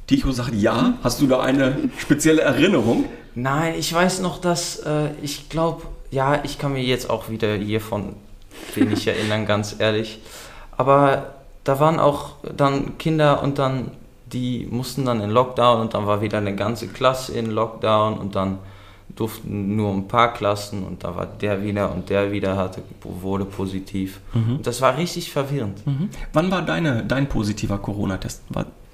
Ticho 0.05 0.31
sagt 0.31 0.53
ja. 0.53 0.93
Hast 1.03 1.21
du 1.21 1.27
da 1.27 1.41
eine 1.41 1.89
spezielle 1.97 2.41
Erinnerung? 2.41 3.05
Nein, 3.35 3.73
ich 3.77 3.91
weiß 3.93 4.21
noch, 4.21 4.39
dass 4.39 4.77
äh, 4.79 5.09
ich 5.21 5.49
glaube, 5.49 5.83
ja, 6.11 6.43
ich 6.43 6.59
kann 6.59 6.73
mir 6.73 6.83
jetzt 6.83 7.09
auch 7.09 7.29
wieder 7.29 7.55
hiervon 7.55 8.15
wenig 8.75 9.07
erinnern, 9.07 9.45
ganz 9.45 9.75
ehrlich. 9.79 10.19
Aber 10.75 11.36
da 11.67 11.79
waren 11.79 11.99
auch 11.99 12.35
dann 12.55 12.97
Kinder 12.97 13.43
und 13.43 13.59
dann, 13.59 13.91
die 14.25 14.67
mussten 14.69 15.05
dann 15.05 15.19
in 15.19 15.29
Lockdown 15.29 15.81
und 15.81 15.93
dann 15.93 16.07
war 16.07 16.21
wieder 16.21 16.37
eine 16.37 16.55
ganze 16.55 16.87
Klasse 16.87 17.37
in 17.37 17.51
Lockdown 17.51 18.17
und 18.17 18.35
dann 18.35 18.59
durften 19.15 19.75
nur 19.75 19.93
ein 19.93 20.07
paar 20.07 20.33
Klassen 20.33 20.83
und 20.83 21.03
da 21.03 21.15
war 21.15 21.25
der 21.25 21.63
wieder 21.63 21.91
und 21.91 22.09
der 22.09 22.31
wieder 22.31 22.55
hatte, 22.55 22.83
wurde 23.03 23.45
positiv. 23.45 24.21
Und 24.57 24.67
das 24.67 24.81
war 24.81 24.97
richtig 24.97 25.31
verwirrend. 25.31 25.85
Mhm. 25.85 26.09
Wann 26.33 26.51
war 26.51 26.61
deine, 26.61 27.03
dein 27.03 27.27
positiver 27.27 27.79
Corona-Test? 27.79 28.43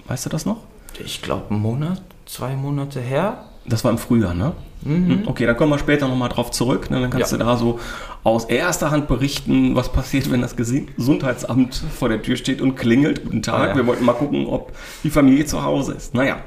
Weißt 0.07 0.25
du 0.25 0.29
das 0.29 0.45
noch? 0.45 0.57
Ich 1.03 1.21
glaube, 1.21 1.51
einen 1.51 1.61
Monat, 1.61 2.01
zwei 2.25 2.55
Monate 2.55 3.01
her. 3.01 3.45
Das 3.65 3.83
war 3.83 3.91
im 3.91 3.97
Frühjahr, 3.97 4.33
ne? 4.33 4.51
Mhm. 4.81 5.23
Okay, 5.25 5.45
dann 5.45 5.55
kommen 5.55 5.71
wir 5.71 5.79
später 5.79 6.07
nochmal 6.09 6.27
drauf 6.29 6.51
zurück. 6.51 6.91
Ne? 6.91 6.99
Dann 6.99 7.09
kannst 7.09 7.31
Ja. 7.31 7.37
du 7.37 7.43
da 7.45 7.55
so 7.55 7.79
aus 8.25 8.43
erster 8.45 8.91
Hand 8.91 9.07
berichten, 9.07 9.75
was 9.75 9.89
passiert, 9.91 10.29
wenn 10.31 10.41
das 10.41 10.55
Gesundheitsamt 10.57 11.81
vor 11.97 12.09
der 12.09 12.21
Tür 12.21 12.35
steht 12.35 12.61
und 12.61 12.75
klingelt. 12.75 13.23
Guten 13.23 13.41
Tag, 13.41 13.59
Ah, 13.61 13.67
ja. 13.69 13.75
wir 13.77 13.87
wollten 13.87 14.03
mal 14.03 14.13
gucken, 14.13 14.45
ob 14.47 14.73
die 15.03 15.09
Familie 15.09 15.45
zu 15.45 15.63
Hause 15.63 15.93
ist. 15.93 16.13
Naja, 16.13 16.37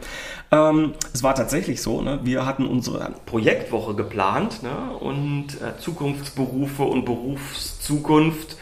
ähm, 0.52 0.92
es 1.14 1.22
war 1.22 1.34
tatsächlich 1.34 1.80
so, 1.80 2.02
ne? 2.02 2.20
wir 2.24 2.44
hatten 2.44 2.66
unsere 2.66 3.12
Projektwoche 3.24 3.94
geplant 3.94 4.62
ne? 4.62 4.96
und 5.00 5.54
äh, 5.62 5.78
Zukunftsberufe 5.80 6.82
und 6.82 7.06
Berufszukunft. 7.06 8.56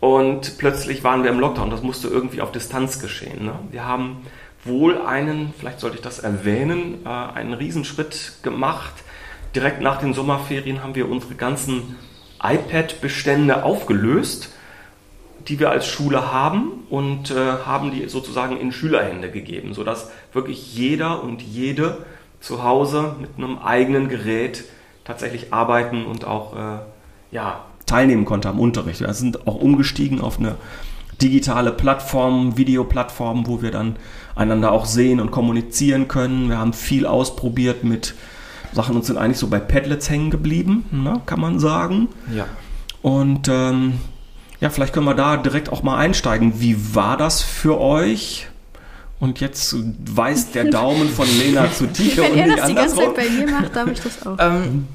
Und 0.00 0.58
plötzlich 0.58 1.02
waren 1.02 1.24
wir 1.24 1.30
im 1.30 1.40
Lockdown. 1.40 1.70
Das 1.70 1.82
musste 1.82 2.06
irgendwie 2.06 2.40
auf 2.40 2.52
Distanz 2.52 3.00
geschehen. 3.00 3.44
Ne? 3.46 3.52
Wir 3.72 3.84
haben 3.84 4.18
wohl 4.64 5.00
einen, 5.00 5.52
vielleicht 5.58 5.80
sollte 5.80 5.96
ich 5.96 6.02
das 6.02 6.18
erwähnen, 6.18 7.04
äh, 7.04 7.08
einen 7.08 7.54
Riesenschritt 7.54 8.34
gemacht. 8.42 8.92
Direkt 9.54 9.80
nach 9.80 9.98
den 9.98 10.14
Sommerferien 10.14 10.82
haben 10.82 10.94
wir 10.94 11.08
unsere 11.08 11.34
ganzen 11.34 11.96
iPad-Bestände 12.42 13.64
aufgelöst, 13.64 14.52
die 15.48 15.58
wir 15.58 15.70
als 15.70 15.86
Schule 15.86 16.32
haben 16.32 16.84
und 16.90 17.30
äh, 17.30 17.34
haben 17.34 17.90
die 17.90 18.08
sozusagen 18.08 18.58
in 18.58 18.72
Schülerhände 18.72 19.30
gegeben, 19.30 19.72
sodass 19.74 20.10
wirklich 20.32 20.74
jeder 20.74 21.22
und 21.22 21.40
jede 21.40 22.04
zu 22.40 22.62
Hause 22.62 23.16
mit 23.20 23.30
einem 23.36 23.58
eigenen 23.58 24.08
Gerät 24.08 24.64
tatsächlich 25.04 25.52
arbeiten 25.52 26.04
und 26.04 26.26
auch 26.26 26.54
äh, 26.54 26.78
ja, 27.30 27.64
teilnehmen 27.86 28.24
konnte 28.24 28.48
am 28.48 28.60
Unterricht. 28.60 29.00
Wir 29.00 29.12
sind 29.14 29.46
auch 29.46 29.56
umgestiegen 29.56 30.20
auf 30.20 30.38
eine 30.38 30.56
digitale 31.20 31.72
Plattform, 31.72 32.56
Videoplattform, 32.56 33.46
wo 33.46 33.62
wir 33.62 33.70
dann 33.70 33.96
einander 34.34 34.72
auch 34.72 34.86
sehen 34.86 35.20
und 35.20 35.30
kommunizieren 35.30 36.08
können. 36.08 36.48
Wir 36.48 36.58
haben 36.58 36.72
viel 36.72 37.06
ausprobiert 37.06 37.84
mit 37.84 38.14
Sachen 38.72 38.96
und 38.96 39.04
sind 39.04 39.18
eigentlich 39.18 39.38
so 39.38 39.48
bei 39.48 39.58
Padlets 39.58 40.08
hängen 40.10 40.30
geblieben, 40.30 40.84
ne, 40.90 41.20
kann 41.26 41.40
man 41.40 41.58
sagen. 41.58 42.08
Ja. 42.34 42.46
Und 43.02 43.48
ähm, 43.48 43.94
ja, 44.60 44.70
vielleicht 44.70 44.92
können 44.92 45.06
wir 45.06 45.14
da 45.14 45.36
direkt 45.36 45.70
auch 45.72 45.82
mal 45.82 45.96
einsteigen. 45.96 46.60
Wie 46.60 46.94
war 46.94 47.16
das 47.16 47.42
für 47.42 47.80
euch? 47.80 48.48
Und 49.20 49.40
jetzt 49.40 49.74
weist 50.14 50.54
der 50.54 50.64
Daumen 50.70 51.08
von 51.08 51.26
Lena 51.38 51.70
zu 51.72 51.86
Ticho 51.86 52.22
und 52.22 52.32
Wenn 52.32 52.38
er 52.38 52.46
nicht 52.46 52.58
das 52.58 52.68
die 52.68 52.74
ganze 52.74 52.96
Zeit 52.96 53.06
andersrum. 53.06 53.14
bei 53.14 53.46
mir 53.46 53.60
macht, 53.60 53.76
darf 53.76 53.88
ich 53.90 54.00
das 54.00 54.26
auch. 54.26 54.36
Ähm, 54.38 54.86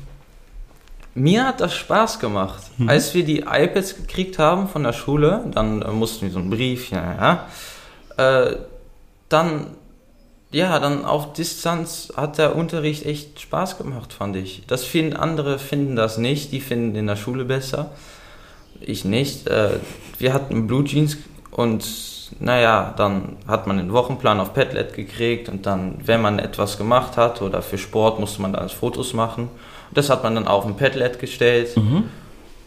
mir 1.16 1.46
hat 1.46 1.62
das 1.62 1.74
Spaß 1.74 2.20
gemacht. 2.20 2.64
Mhm. 2.78 2.90
Als 2.90 3.14
wir 3.14 3.24
die 3.24 3.42
iPads 3.42 3.96
gekriegt 3.96 4.40
haben 4.40 4.68
von 4.68 4.84
der 4.84 4.94
Schule, 4.94 5.46
dann 5.52 5.82
äh, 5.82 5.92
mussten 5.92 6.26
wir 6.26 6.32
so 6.32 6.40
einen 6.40 6.50
Brief, 6.50 6.90
ja, 6.92 7.48
ja. 8.18 8.46
Äh, 8.46 8.58
dann, 9.30 9.68
ja, 10.52 10.80
dann 10.80 11.06
auf 11.06 11.34
Distanz 11.34 12.14
hat 12.16 12.38
der 12.38 12.56
Unterricht 12.56 13.06
echt 13.06 13.40
Spaß 13.40 13.78
gemacht, 13.78 14.14
fand 14.14 14.36
ich. 14.36 14.64
Das 14.68 14.84
finden 14.84 15.16
andere 15.16 15.60
finden 15.60 15.96
das 15.96 16.18
nicht, 16.18 16.52
die 16.52 16.62
finden 16.62 16.96
in 16.96 17.08
der 17.08 17.16
Schule 17.16 17.46
besser. 17.46 17.92
Ich 18.80 19.06
nicht. 19.06 19.48
Äh, 19.48 19.80
wir 20.20 20.34
hatten 20.34 20.68
Blue 20.68 20.84
Jeans 20.84 21.18
und 21.52 21.84
naja, 22.40 22.94
dann 22.98 23.38
hat 23.48 23.68
man 23.68 23.78
den 23.78 23.94
Wochenplan 23.94 24.40
auf 24.40 24.54
Padlet 24.54 24.94
gekriegt 24.94 25.50
und 25.50 25.66
dann, 25.66 25.96
wenn 26.04 26.22
man 26.22 26.40
etwas 26.40 26.78
gemacht 26.78 27.18
hat 27.18 27.42
oder 27.42 27.62
für 27.62 27.78
Sport, 27.78 28.20
musste 28.20 28.42
man 28.42 28.54
dann 28.54 28.70
Fotos 28.70 29.14
machen. 29.14 29.50
Das 29.94 30.10
hat 30.10 30.24
man 30.24 30.36
dann 30.36 30.48
auf 30.48 30.66
ein 30.66 30.76
Padlet 30.78 31.20
gestellt. 31.20 31.76
Mhm. 31.78 32.06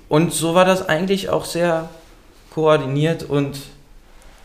Und 0.09 0.33
so 0.33 0.55
war 0.55 0.65
das 0.65 0.89
eigentlich 0.89 1.29
auch 1.31 1.45
sehr 1.45 1.89
koordiniert 2.55 3.25
und 3.25 3.59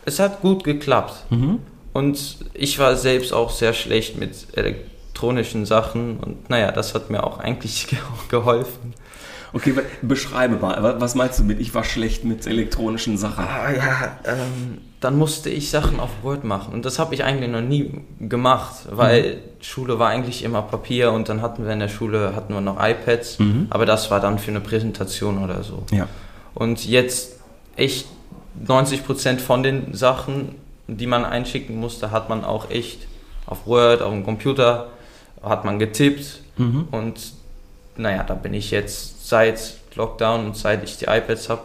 es 0.04 0.18
hat 0.18 0.40
gut 0.40 0.64
geklappt. 0.64 1.24
Mhm. 1.30 1.60
Und 1.92 2.36
ich 2.54 2.78
war 2.78 2.96
selbst 2.96 3.32
auch 3.32 3.50
sehr 3.50 3.72
schlecht 3.74 4.18
mit 4.18 4.34
elektronischen 4.56 5.66
Sachen 5.66 6.18
und 6.18 6.48
naja, 6.50 6.72
das 6.72 6.94
hat 6.94 7.10
mir 7.10 7.22
auch 7.24 7.38
eigentlich 7.38 7.86
ge- 7.88 7.98
geholfen. 8.28 8.94
Okay, 9.52 9.74
beschreibe 10.00 10.56
mal, 10.56 10.82
wa- 10.82 10.94
was 10.98 11.14
meinst 11.14 11.38
du 11.38 11.44
mit, 11.44 11.60
ich 11.60 11.74
war 11.74 11.84
schlecht 11.84 12.24
mit 12.24 12.46
elektronischen 12.46 13.18
Sachen? 13.18 13.44
Ah 13.44 13.70
ja, 13.70 14.18
ähm, 14.24 14.78
dann 15.02 15.18
musste 15.18 15.50
ich 15.50 15.70
Sachen 15.70 16.00
auf 16.00 16.10
Word 16.22 16.44
machen 16.44 16.72
und 16.72 16.84
das 16.84 16.98
habe 16.98 17.14
ich 17.14 17.24
eigentlich 17.24 17.50
noch 17.50 17.60
nie 17.60 17.90
gemacht, 18.20 18.74
weil 18.90 19.38
Schule 19.60 19.98
war 19.98 20.08
eigentlich 20.10 20.42
immer 20.44 20.62
Papier 20.62 21.12
und 21.12 21.28
dann 21.28 21.42
hatten 21.42 21.64
wir 21.64 21.72
in 21.72 21.80
der 21.80 21.88
Schule 21.88 22.34
hatten 22.36 22.54
wir 22.54 22.60
noch 22.60 22.76
iPads, 22.82 23.38
Mhm. 23.40 23.66
aber 23.70 23.84
das 23.84 24.10
war 24.10 24.20
dann 24.20 24.38
für 24.38 24.50
eine 24.50 24.60
Präsentation 24.60 25.42
oder 25.42 25.62
so. 25.62 25.82
Ja. 25.90 26.06
Und 26.54 26.86
jetzt 26.86 27.38
echt 27.76 28.06
90% 28.64 29.40
von 29.40 29.62
den 29.62 29.94
Sachen, 29.94 30.54
die 30.86 31.06
man 31.06 31.24
einschicken 31.24 31.76
musste, 31.80 32.10
hat 32.10 32.28
man 32.28 32.44
auch 32.44 32.70
echt 32.70 33.06
auf 33.46 33.66
Word, 33.66 34.02
auf 34.02 34.12
dem 34.12 34.24
Computer, 34.24 34.88
hat 35.42 35.64
man 35.64 35.78
getippt. 35.78 36.40
Mhm. 36.58 36.86
Und 36.90 37.32
naja, 37.96 38.22
da 38.22 38.34
bin 38.34 38.54
ich 38.54 38.70
jetzt 38.70 39.28
seit 39.28 39.74
Lockdown 39.96 40.46
und 40.46 40.56
seit 40.56 40.84
ich 40.84 40.96
die 40.98 41.06
iPads 41.06 41.48
habe, 41.48 41.62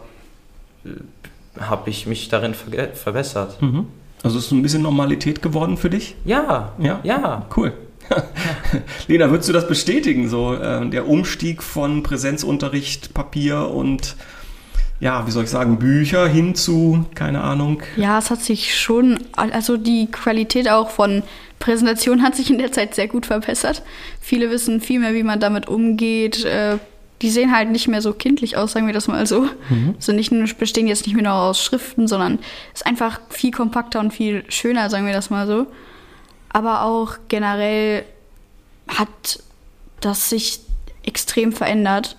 habe 1.60 1.90
ich 1.90 2.06
mich 2.06 2.28
darin 2.28 2.54
verge- 2.54 2.94
verbessert. 2.94 3.60
Mhm. 3.62 3.86
Also 4.22 4.38
ist 4.38 4.46
es 4.46 4.52
ein 4.52 4.62
bisschen 4.62 4.82
Normalität 4.82 5.42
geworden 5.42 5.76
für 5.76 5.90
dich? 5.90 6.16
Ja, 6.24 6.72
Ja. 6.78 7.00
ja. 7.04 7.46
Cool. 7.56 7.72
Lena, 9.06 9.30
würdest 9.30 9.48
du 9.48 9.52
das 9.52 9.66
bestätigen, 9.68 10.28
so 10.28 10.54
äh, 10.54 10.88
der 10.88 11.06
Umstieg 11.08 11.62
von 11.62 12.02
Präsenzunterricht, 12.02 13.14
Papier 13.14 13.68
und 13.68 14.16
ja, 15.00 15.24
wie 15.26 15.30
soll 15.30 15.44
ich 15.44 15.50
sagen, 15.50 15.78
Bücher 15.78 16.26
hin 16.26 16.54
zu, 16.56 17.04
keine 17.14 17.42
Ahnung. 17.42 17.82
Ja, 17.96 18.18
es 18.18 18.30
hat 18.30 18.40
sich 18.42 18.76
schon, 18.80 19.18
also 19.36 19.76
die 19.76 20.06
Qualität 20.10 20.68
auch 20.68 20.90
von 20.90 21.22
Präsentation 21.60 22.22
hat 22.24 22.34
sich 22.34 22.50
in 22.50 22.58
der 22.58 22.72
Zeit 22.72 22.94
sehr 22.94 23.06
gut 23.08 23.26
verbessert. 23.26 23.82
Viele 24.20 24.50
wissen 24.50 24.80
viel 24.80 24.98
mehr, 25.00 25.14
wie 25.14 25.22
man 25.22 25.38
damit 25.38 25.68
umgeht. 25.68 26.44
Äh, 26.44 26.78
Die 27.22 27.30
sehen 27.30 27.54
halt 27.54 27.70
nicht 27.70 27.88
mehr 27.88 28.00
so 28.00 28.12
kindlich 28.12 28.56
aus, 28.56 28.72
sagen 28.72 28.86
wir 28.86 28.94
das 28.94 29.08
mal 29.08 29.26
so. 29.26 29.48
Also 29.96 30.12
nicht 30.12 30.30
nur, 30.30 30.46
bestehen 30.58 30.86
jetzt 30.86 31.06
nicht 31.06 31.14
mehr 31.14 31.24
nur 31.24 31.34
aus 31.34 31.62
Schriften, 31.62 32.06
sondern 32.06 32.38
ist 32.74 32.86
einfach 32.86 33.20
viel 33.30 33.50
kompakter 33.50 34.00
und 34.00 34.12
viel 34.12 34.44
schöner, 34.48 34.88
sagen 34.88 35.06
wir 35.06 35.12
das 35.12 35.30
mal 35.30 35.46
so. 35.46 35.66
Aber 36.50 36.82
auch 36.82 37.16
generell 37.28 38.04
hat 38.86 39.42
das 40.00 40.30
sich 40.30 40.60
extrem 41.04 41.52
verändert, 41.52 42.16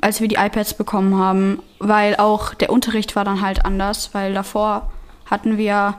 als 0.00 0.20
wir 0.20 0.28
die 0.28 0.36
iPads 0.36 0.74
bekommen 0.74 1.16
haben, 1.16 1.62
weil 1.78 2.16
auch 2.16 2.54
der 2.54 2.70
Unterricht 2.70 3.16
war 3.16 3.24
dann 3.24 3.40
halt 3.40 3.64
anders, 3.64 4.10
weil 4.12 4.34
davor 4.34 4.90
hatten 5.26 5.56
wir, 5.56 5.94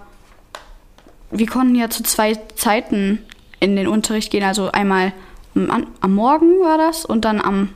wir 1.31 1.47
konnten 1.47 1.75
ja 1.75 1.89
zu 1.89 2.03
zwei 2.03 2.35
Zeiten 2.55 3.19
in 3.59 3.75
den 3.75 3.87
Unterricht 3.87 4.31
gehen, 4.31 4.43
also 4.43 4.71
einmal 4.71 5.13
am, 5.55 5.87
am 5.99 6.13
Morgen 6.13 6.59
war 6.61 6.77
das 6.77 7.05
und 7.05 7.25
dann 7.25 7.41
am 7.41 7.69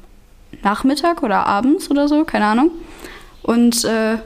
Nachmittag 0.62 1.24
oder 1.24 1.46
abends 1.46 1.90
oder 1.90 2.08
so, 2.08 2.24
keine 2.24 2.46
Ahnung. 2.46 2.72
Und 3.42 3.84
äh, 3.86 4.18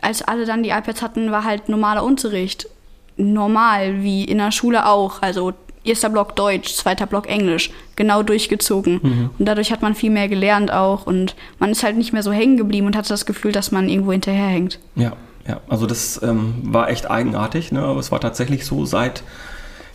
als 0.00 0.22
alle 0.22 0.46
dann 0.46 0.62
die 0.62 0.70
iPads 0.70 1.02
hatten, 1.02 1.30
war 1.30 1.44
halt 1.44 1.68
normaler 1.68 2.04
Unterricht. 2.04 2.68
Normal, 3.16 4.02
wie 4.02 4.24
in 4.24 4.38
der 4.38 4.52
Schule 4.52 4.86
auch. 4.86 5.22
Also 5.22 5.54
erster 5.84 6.10
Block 6.10 6.36
Deutsch, 6.36 6.74
zweiter 6.74 7.06
Block 7.06 7.28
Englisch, 7.28 7.70
genau 7.96 8.22
durchgezogen. 8.22 9.30
Und 9.38 9.46
dadurch 9.46 9.72
hat 9.72 9.82
man 9.82 9.94
viel 9.94 10.10
mehr 10.10 10.28
gelernt 10.28 10.72
auch 10.72 11.06
und 11.06 11.34
man 11.58 11.70
ist 11.70 11.82
halt 11.82 11.96
nicht 11.96 12.12
mehr 12.12 12.22
so 12.22 12.32
hängen 12.32 12.56
geblieben 12.56 12.86
und 12.86 12.96
hatte 12.96 13.08
das 13.08 13.26
Gefühl, 13.26 13.52
dass 13.52 13.72
man 13.72 13.88
irgendwo 13.88 14.12
hinterherhängt. 14.12 14.78
Ja, 14.94 15.14
ja. 15.46 15.60
Also 15.68 15.86
das 15.86 16.20
ähm, 16.22 16.54
war 16.62 16.90
echt 16.90 17.10
eigenartig, 17.10 17.72
ne? 17.72 17.80
aber 17.80 18.00
es 18.00 18.12
war 18.12 18.20
tatsächlich 18.20 18.64
so, 18.66 18.84
seit 18.84 19.22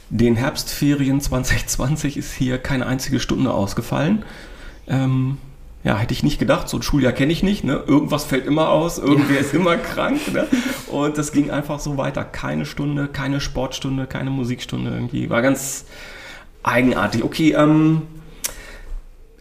den 0.10 0.36
Herbstferien 0.36 1.22
2020 1.22 2.18
ist 2.18 2.34
hier 2.34 2.58
keine 2.58 2.88
einzige 2.88 3.20
Stunde 3.20 3.52
ausgefallen. 3.52 4.24
Ähm, 4.88 5.38
ja, 5.84 5.98
hätte 5.98 6.14
ich 6.14 6.24
nicht 6.24 6.40
gedacht, 6.40 6.70
so 6.70 6.78
ein 6.78 6.82
Schuljahr 6.82 7.12
kenne 7.12 7.34
ich 7.34 7.44
nicht, 7.44 7.64
ne? 7.64 7.84
Irgendwas 7.86 8.24
fällt 8.24 8.46
immer 8.46 8.70
aus, 8.70 9.00
irgendwer 9.00 9.36
ja. 9.36 9.42
ist 9.42 9.54
immer 9.54 9.76
krank, 9.76 10.32
ne? 10.32 10.48
Und 10.88 11.18
das 11.18 11.34
ging 11.34 11.52
einfach 11.52 11.80
so 11.80 11.98
weiter. 11.98 12.24
Keine 12.24 12.66
Stunde, 12.66 13.08
keine 13.08 13.42
Sportstunde, 13.42 14.06
keine 14.06 14.30
Musikstunde 14.30 14.92
irgendwie. 14.92 15.30
War 15.30 15.42
ganz 15.42 15.86
eigenartig. 16.64 17.24
Okay, 17.24 17.52
ähm, 17.52 18.04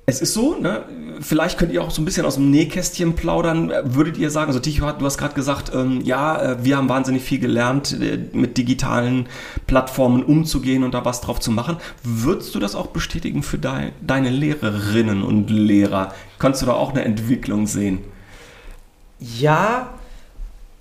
es 0.04 0.21
ist 0.21 0.35
so, 0.35 0.56
ne? 0.56 0.85
vielleicht 1.21 1.59
könnt 1.59 1.73
ihr 1.73 1.82
auch 1.82 1.90
so 1.90 2.02
ein 2.02 2.04
bisschen 2.04 2.26
aus 2.26 2.35
dem 2.35 2.50
Nähkästchen 2.50 3.14
plaudern. 3.14 3.73
Würdet 3.85 4.16
ihr 4.18 4.30
sagen, 4.30 4.49
also 4.49 4.61
Ticho, 4.61 4.90
du 4.90 5.04
hast 5.04 5.18
gerade 5.18 5.35
gesagt, 5.35 5.73
ähm, 5.75 6.00
ja, 6.02 6.40
äh, 6.40 6.64
wir 6.64 6.76
haben 6.76 6.88
wahnsinnig 6.88 7.23
viel 7.23 7.38
gelernt, 7.38 7.97
äh, 8.00 8.18
mit 8.32 8.59
digitalen 8.59 9.28
Plattformen 9.66 10.25
umzugehen 10.25 10.82
und 10.82 10.92
da 10.94 11.04
was 11.04 11.21
drauf 11.21 11.40
zu 11.40 11.50
machen. 11.50 11.76
Würdest 12.02 12.54
du 12.54 12.59
das 12.59 12.75
auch 12.75 12.88
bestätigen 12.88 13.42
für 13.42 13.59
de 13.59 13.92
deine 14.00 14.30
Lehrerinnen 14.30 15.23
und 15.23 15.50
Lehrer? 15.50 16.12
Kannst 16.38 16.62
du 16.62 16.66
da 16.66 16.73
auch 16.73 16.90
eine 16.90 17.04
Entwicklung 17.04 17.66
sehen? 17.66 18.00
Ja, 19.21 19.94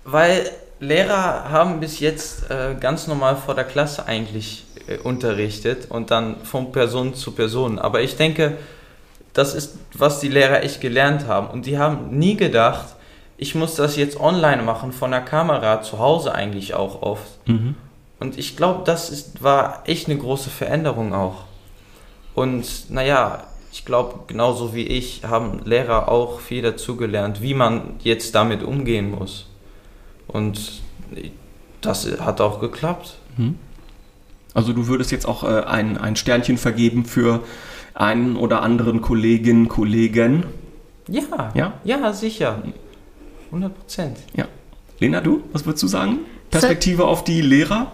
weil 0.04 0.50
Lehrer 0.80 1.52
haben 1.52 1.80
bis 1.80 2.00
jetzt 2.00 2.50
äh, 2.50 2.76
ganz 2.80 3.06
normal 3.06 3.36
vor 3.38 3.54
der 3.54 3.66
Klasse 3.66 4.08
eigentlich 4.08 4.66
äh, 4.88 4.98
unterrichtet 4.98 5.86
und 5.90 6.10
dann 6.10 6.38
von 6.44 6.72
Person 6.72 7.14
zu 7.14 7.34
Person. 7.34 7.78
Aber 7.78 8.02
ich 8.02 8.16
denke, 8.18 8.58
das 9.34 9.54
ist, 9.54 9.78
was 9.94 10.20
die 10.20 10.28
Lehrer 10.28 10.64
echt 10.64 10.82
gelernt 10.82 11.28
haben. 11.28 11.48
Und 11.48 11.66
die 11.66 11.78
haben 11.78 12.18
nie 12.18 12.36
gedacht, 12.36 12.96
ich 13.38 13.56
muss 13.56 13.76
das 13.76 13.96
jetzt 13.96 14.20
online 14.20 14.62
machen, 14.62 14.92
von 14.92 15.12
der 15.12 15.22
Kamera, 15.22 15.82
zu 15.82 16.00
Hause 16.00 16.36
eigentlich 16.36 16.74
auch 16.74 17.02
oft. 17.02 17.48
Mhm. 17.48 17.76
Und 18.20 18.38
ich 18.38 18.56
glaube, 18.56 18.84
das 18.86 19.10
ist, 19.10 19.42
war 19.42 19.84
echt 19.86 20.08
eine 20.08 20.18
große 20.18 20.50
Veränderung 20.50 21.14
auch. 21.14 21.46
Und 22.36 22.90
naja, 22.90 23.44
ich 23.72 23.86
glaube, 23.86 24.20
genauso 24.28 24.76
wie 24.76 24.86
ich 24.86 25.24
haben 25.24 25.62
Lehrer 25.66 26.10
auch 26.10 26.40
viel 26.40 26.62
dazugelernt, 26.62 27.42
wie 27.42 27.54
man 27.54 27.96
jetzt 28.04 28.36
damit 28.36 28.64
umgehen 28.64 29.10
muss. 29.12 29.48
Und 30.28 30.82
das 31.82 32.08
hat 32.20 32.42
auch 32.42 32.60
geklappt. 32.60 33.18
Mhm. 33.38 33.58
Also 34.54 34.74
du 34.74 34.88
würdest 34.88 35.12
jetzt 35.12 35.26
auch 35.26 35.44
äh, 35.44 35.64
ein, 35.64 35.98
ein 35.98 36.16
Sternchen 36.16 36.58
vergeben 36.58 37.06
für 37.06 37.40
einen 37.94 38.36
oder 38.36 38.62
anderen 38.62 39.02
Kolleginnen, 39.02 39.68
Kollegen? 39.68 40.46
Ja, 41.08 41.52
ja, 41.54 41.74
ja, 41.84 42.14
sicher. 42.14 42.62
100 43.48 43.78
Prozent. 43.78 44.18
Ja. 44.34 44.46
Lena, 45.00 45.20
du, 45.22 45.44
was 45.52 45.66
würdest 45.66 45.84
du 45.84 45.88
sagen? 45.88 46.20
Perspektive 46.50 47.06
auf 47.06 47.24
die 47.24 47.42
Lehrer? 47.42 47.92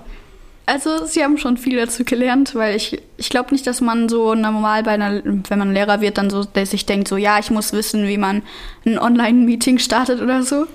Also, 0.68 1.06
sie 1.06 1.24
haben 1.24 1.38
schon 1.38 1.56
viel 1.56 1.78
dazu 1.78 2.04
gelernt, 2.04 2.54
weil 2.54 2.76
ich, 2.76 3.02
ich 3.16 3.30
glaube 3.30 3.52
nicht, 3.52 3.66
dass 3.66 3.80
man 3.80 4.10
so 4.10 4.36
normal 4.36 4.84
bei 4.84 4.92
einer, 4.92 5.24
wenn 5.24 5.60
man 5.60 5.74
Lehrer 5.74 6.02
wird, 6.02 6.18
dann 6.18 6.30
so, 6.30 6.44
dass 6.44 6.72
sich 6.72 6.86
denkt, 6.86 7.08
so, 7.08 7.16
ja, 7.16 7.40
ich 7.40 7.50
muss 7.50 7.72
wissen, 7.72 8.06
wie 8.06 8.18
man 8.18 8.44
ein 8.86 9.00
Online-Meeting 9.00 9.80
startet 9.80 10.22
oder 10.22 10.44
so. 10.44 10.68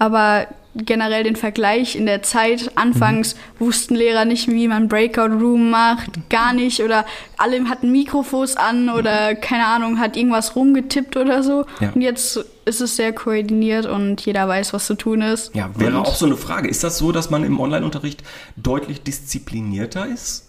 Aber 0.00 0.48
generell 0.74 1.22
den 1.22 1.36
Vergleich 1.36 1.94
in 1.94 2.06
der 2.06 2.22
Zeit. 2.22 2.72
Anfangs 2.74 3.34
mhm. 3.34 3.66
wussten 3.66 3.94
Lehrer 3.94 4.24
nicht, 4.24 4.48
wie 4.48 4.68
man 4.68 4.88
Breakout 4.88 5.38
Room 5.40 5.70
macht, 5.70 6.28
gar 6.28 6.52
nicht. 6.52 6.82
Oder 6.82 7.06
alle 7.36 7.68
hatten 7.68 7.92
Mikrofons 7.92 8.56
an 8.56 8.90
oder 8.90 9.36
keine 9.36 9.66
Ahnung, 9.66 9.98
hat 10.00 10.16
irgendwas 10.16 10.56
rumgetippt 10.56 11.16
oder 11.16 11.42
so. 11.42 11.64
Ja. 11.80 11.92
Und 11.94 12.02
jetzt 12.02 12.44
ist 12.66 12.80
es 12.80 12.96
sehr 12.96 13.12
koordiniert 13.12 13.86
und 13.86 14.20
jeder 14.26 14.46
weiß, 14.46 14.72
was 14.72 14.86
zu 14.86 14.94
tun 14.94 15.22
ist. 15.22 15.54
Ja, 15.54 15.70
wäre 15.76 15.96
und 15.96 16.06
auch 16.06 16.14
so 16.14 16.26
eine 16.26 16.36
Frage. 16.36 16.68
Ist 16.68 16.84
das 16.84 16.98
so, 16.98 17.12
dass 17.12 17.30
man 17.30 17.44
im 17.44 17.58
Online-Unterricht 17.58 18.22
deutlich 18.56 19.02
disziplinierter 19.02 20.06
ist? 20.06 20.48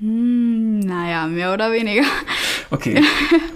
Hm, 0.00 0.80
naja, 0.80 1.26
mehr 1.26 1.54
oder 1.54 1.72
weniger. 1.72 2.04
Okay. 2.70 3.02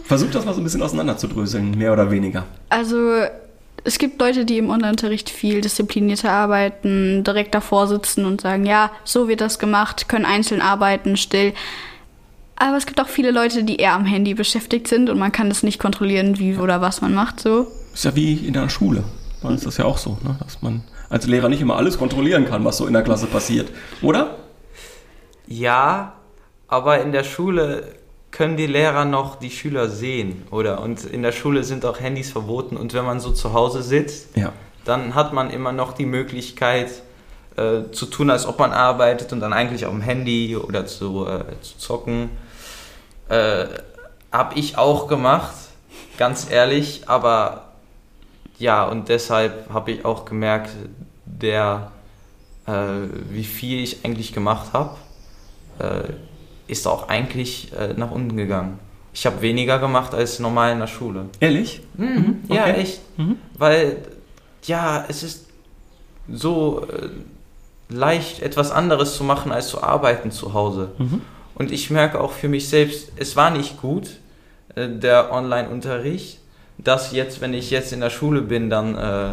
Versuch 0.05 0.31
das 0.31 0.45
mal 0.45 0.55
so 0.55 0.61
ein 0.61 0.64
bisschen 0.64 0.83
auseinanderzudröseln, 0.83 1.77
mehr 1.77 1.92
oder 1.92 2.11
weniger. 2.11 2.47
Also 2.69 3.25
es 3.83 3.99
gibt 3.99 4.21
Leute, 4.21 4.45
die 4.45 4.59
im 4.59 4.71
Unterricht 4.71 5.31
viel 5.31 5.61
disziplinierter 5.61 6.31
arbeiten, 6.31 7.25
direkt 7.25 7.55
davor 7.55 7.88
sitzen 7.88 8.25
und 8.25 8.40
sagen, 8.40 8.64
ja, 8.64 8.92
so 9.05 9.29
wird 9.29 9.40
das 9.40 9.59
gemacht, 9.59 10.09
können 10.09 10.25
einzeln 10.25 10.61
arbeiten, 10.61 11.16
still. 11.16 11.53
Aber 12.61 12.77
es 12.77 12.87
gibt 12.87 13.01
auch 13.01 13.09
viele 13.09 13.31
Leute, 13.31 13.62
die 13.62 13.77
eher 13.77 13.92
am 13.94 14.05
Handy 14.05 14.35
beschäftigt 14.35 14.88
sind 14.88 15.11
und 15.11 15.18
man 15.18 15.31
kann 15.31 15.49
das 15.49 15.62
nicht 15.62 15.79
kontrollieren, 15.79 16.38
wie 16.38 16.57
oder 16.57 16.81
was 16.81 17.01
man 17.01 17.14
macht. 17.14 17.40
So. 17.40 17.68
Ist 17.94 18.05
ja 18.05 18.14
wie 18.16 18.35
in 18.35 18.53
der 18.53 18.68
Schule. 18.68 19.05
Dann 19.42 19.55
ist 19.55 19.64
das 19.64 19.77
ja 19.77 19.85
auch 19.85 19.99
so, 19.99 20.18
ne? 20.25 20.37
dass 20.40 20.61
man 20.61 20.83
als 21.09 21.27
Lehrer 21.27 21.49
nicht 21.49 21.61
immer 21.61 21.77
alles 21.77 21.99
kontrollieren 21.99 22.47
kann, 22.47 22.64
was 22.64 22.79
so 22.79 22.87
in 22.87 22.92
der 22.92 23.03
Klasse 23.03 23.27
passiert, 23.27 23.71
oder? 24.03 24.37
Ja, 25.47 26.14
aber 26.66 27.01
in 27.01 27.12
der 27.12 27.25
Schule 27.25 27.94
können 28.31 28.57
die 28.57 28.66
Lehrer 28.66 29.05
noch 29.05 29.37
die 29.37 29.51
Schüler 29.51 29.88
sehen, 29.88 30.42
oder? 30.51 30.83
Und 30.83 31.05
in 31.05 31.23
der 31.23 31.33
Schule 31.33 31.64
sind 31.64 31.85
auch 31.87 32.01
Handys 32.01 32.31
verboten 32.31 32.77
und 32.77 32.92
wenn 32.92 33.05
man 33.05 33.21
so 33.21 33.31
zu 33.31 33.53
Hause 33.53 33.83
sitzt, 33.83 34.37
ja. 34.37 34.53
dann 34.85 35.14
hat 35.14 35.33
man 35.33 35.51
immer 35.51 35.73
noch 35.73 35.92
die 35.92 36.05
Möglichkeit 36.05 36.90
äh, 37.57 37.90
zu 37.92 38.07
tun, 38.07 38.31
als 38.31 38.47
ob 38.47 38.59
man 38.59 38.73
arbeitet 38.73 39.33
und 39.33 39.40
dann 39.40 39.53
eigentlich 39.53 39.87
auf 39.87 39.92
dem 39.92 40.03
Handy 40.03 40.57
oder 40.57 40.87
zu, 40.87 41.27
äh, 41.27 41.61
zu 41.62 41.79
zocken. 41.79 42.31
Äh, 43.29 43.67
Habe 44.33 44.59
ich 44.59 44.77
auch 44.77 45.09
gemacht, 45.09 45.55
ganz 46.19 46.51
ehrlich, 46.51 47.09
aber 47.09 47.64
ja, 48.59 48.85
und 48.85 49.09
deshalb 49.09 49.73
habe 49.73 49.93
ich 49.93 50.05
auch 50.05 50.25
gemerkt, 50.25 50.71
der, 51.25 51.93
äh, 52.67 52.73
wie 53.31 53.45
viel 53.45 53.83
ich 53.83 54.05
eigentlich 54.05 54.33
gemacht 54.33 54.73
habe 54.73 54.97
äh, 55.79 56.12
ist 56.67 56.87
auch 56.87 57.09
eigentlich 57.09 57.73
äh, 57.73 57.95
nach 57.97 58.11
unten 58.11 58.37
gegangen. 58.37 58.79
Ich 59.12 59.27
habe 59.27 59.41
weniger 59.41 59.79
gemacht 59.79 60.14
als 60.14 60.38
normal 60.38 60.73
in 60.73 60.79
der 60.81 60.87
Schule. 60.87 61.27
Ehrlich? 61.41 61.83
Mhm. 61.95 62.07
mhm. 62.07 62.38
Okay. 62.49 62.55
Ja, 62.55 62.67
echt. 62.69 63.01
Mhm. 63.19 63.37
Weil, 63.57 63.97
ja, 64.64 65.05
es 65.09 65.23
ist 65.23 65.47
so 66.31 66.87
äh, 66.87 67.09
leicht, 67.88 68.43
etwas 68.43 68.71
anderes 68.71 69.17
zu 69.17 69.25
machen, 69.25 69.51
als 69.51 69.69
zu 69.69 69.83
arbeiten 69.83 70.31
zu 70.31 70.53
Hause. 70.53 70.91
Mhm. 70.99 71.23
Und 71.59 71.73
ich 71.73 71.90
merke 71.90 72.21
auch 72.21 72.33
für 72.33 72.49
mich 72.49 72.68
selbst, 72.68 73.12
es 73.16 73.37
war 73.37 73.51
nicht 73.51 73.81
gut, 73.81 74.11
äh, 74.75 74.88
der 74.88 75.33
Online-Unterricht. 75.33 76.38
Dass 76.79 77.11
jetzt, 77.11 77.40
wenn 77.40 77.55
ich 77.55 77.71
jetzt 77.71 77.92
in 77.92 77.99
der 77.99 78.11
Schule 78.11 78.40
bin, 78.40 78.71
dann 78.71 78.94
äh, 78.94 79.33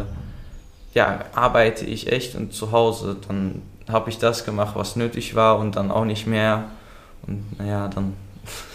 ja, 0.94 1.20
arbeite 1.34 1.84
ich 1.84 2.10
echt 2.10 2.34
und 2.34 2.52
zu 2.52 2.72
Hause, 2.72 3.16
dann 3.28 3.62
habe 3.88 4.10
ich 4.10 4.18
das 4.18 4.44
gemacht, 4.44 4.74
was 4.74 4.96
nötig 4.96 5.36
war 5.36 5.58
und 5.58 5.76
dann 5.76 5.92
auch 5.92 6.04
nicht 6.04 6.26
mehr 6.26 6.64
und 7.26 7.58
naja, 7.58 7.88
dann. 7.88 8.14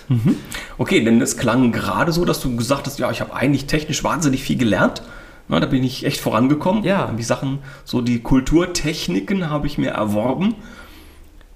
Mhm. 0.08 0.36
Okay, 0.78 1.06
denn 1.06 1.22
es 1.22 1.38
klang 1.38 1.72
gerade 1.72 2.12
so, 2.12 2.26
dass 2.26 2.42
du 2.42 2.54
gesagt 2.58 2.86
hast, 2.86 3.00
ja, 3.00 3.10
ich 3.12 3.22
habe 3.22 3.34
eigentlich 3.34 3.68
technisch 3.68 4.04
wahnsinnig 4.04 4.44
viel 4.44 4.58
gelernt. 4.58 5.02
Na, 5.48 5.62
da 5.62 5.68
bin 5.68 5.86
ich 5.86 6.06
echt 6.06 6.20
vorangekommen. 6.20 6.84
Ja. 6.84 7.10
Die 7.18 7.24
Sachen, 7.24 7.60
so 7.86 8.02
die 8.02 8.22
Kulturtechniken 8.22 9.50
habe 9.50 9.68
ich 9.68 9.78
mir 9.78 9.92
erworben. 9.92 10.56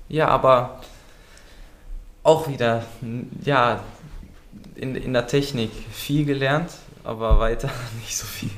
Ja, 0.08 0.30
aber 0.30 0.80
auch 2.26 2.50
wieder, 2.50 2.84
ja, 3.44 3.84
in, 4.76 4.96
in 4.96 5.14
der 5.14 5.28
Technik 5.28 5.70
viel 5.92 6.26
gelernt, 6.26 6.72
aber 7.04 7.40
weiter 7.40 7.70
nicht 8.02 8.18
so 8.18 8.26
viel. 8.26 8.50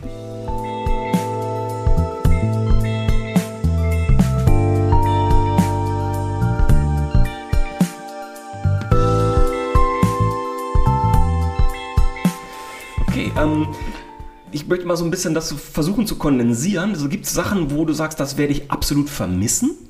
Ähm, 13.38 13.68
ich 14.52 14.68
möchte 14.68 14.88
mal 14.88 14.98
so 14.98 15.04
ein 15.04 15.12
bisschen 15.12 15.36
das 15.36 15.52
versuchen 15.52 16.08
zu 16.08 16.16
kondensieren. 16.16 16.92
Also 16.92 17.10
gibt 17.10 17.26
es 17.26 17.34
Sachen, 17.34 17.70
wo 17.70 17.86
du 17.86 17.94
sagst, 17.94 18.20
das 18.20 18.38
werde 18.38 18.54
ich 18.54 18.72
absolut 18.72 19.10
vermissen? 19.10 19.87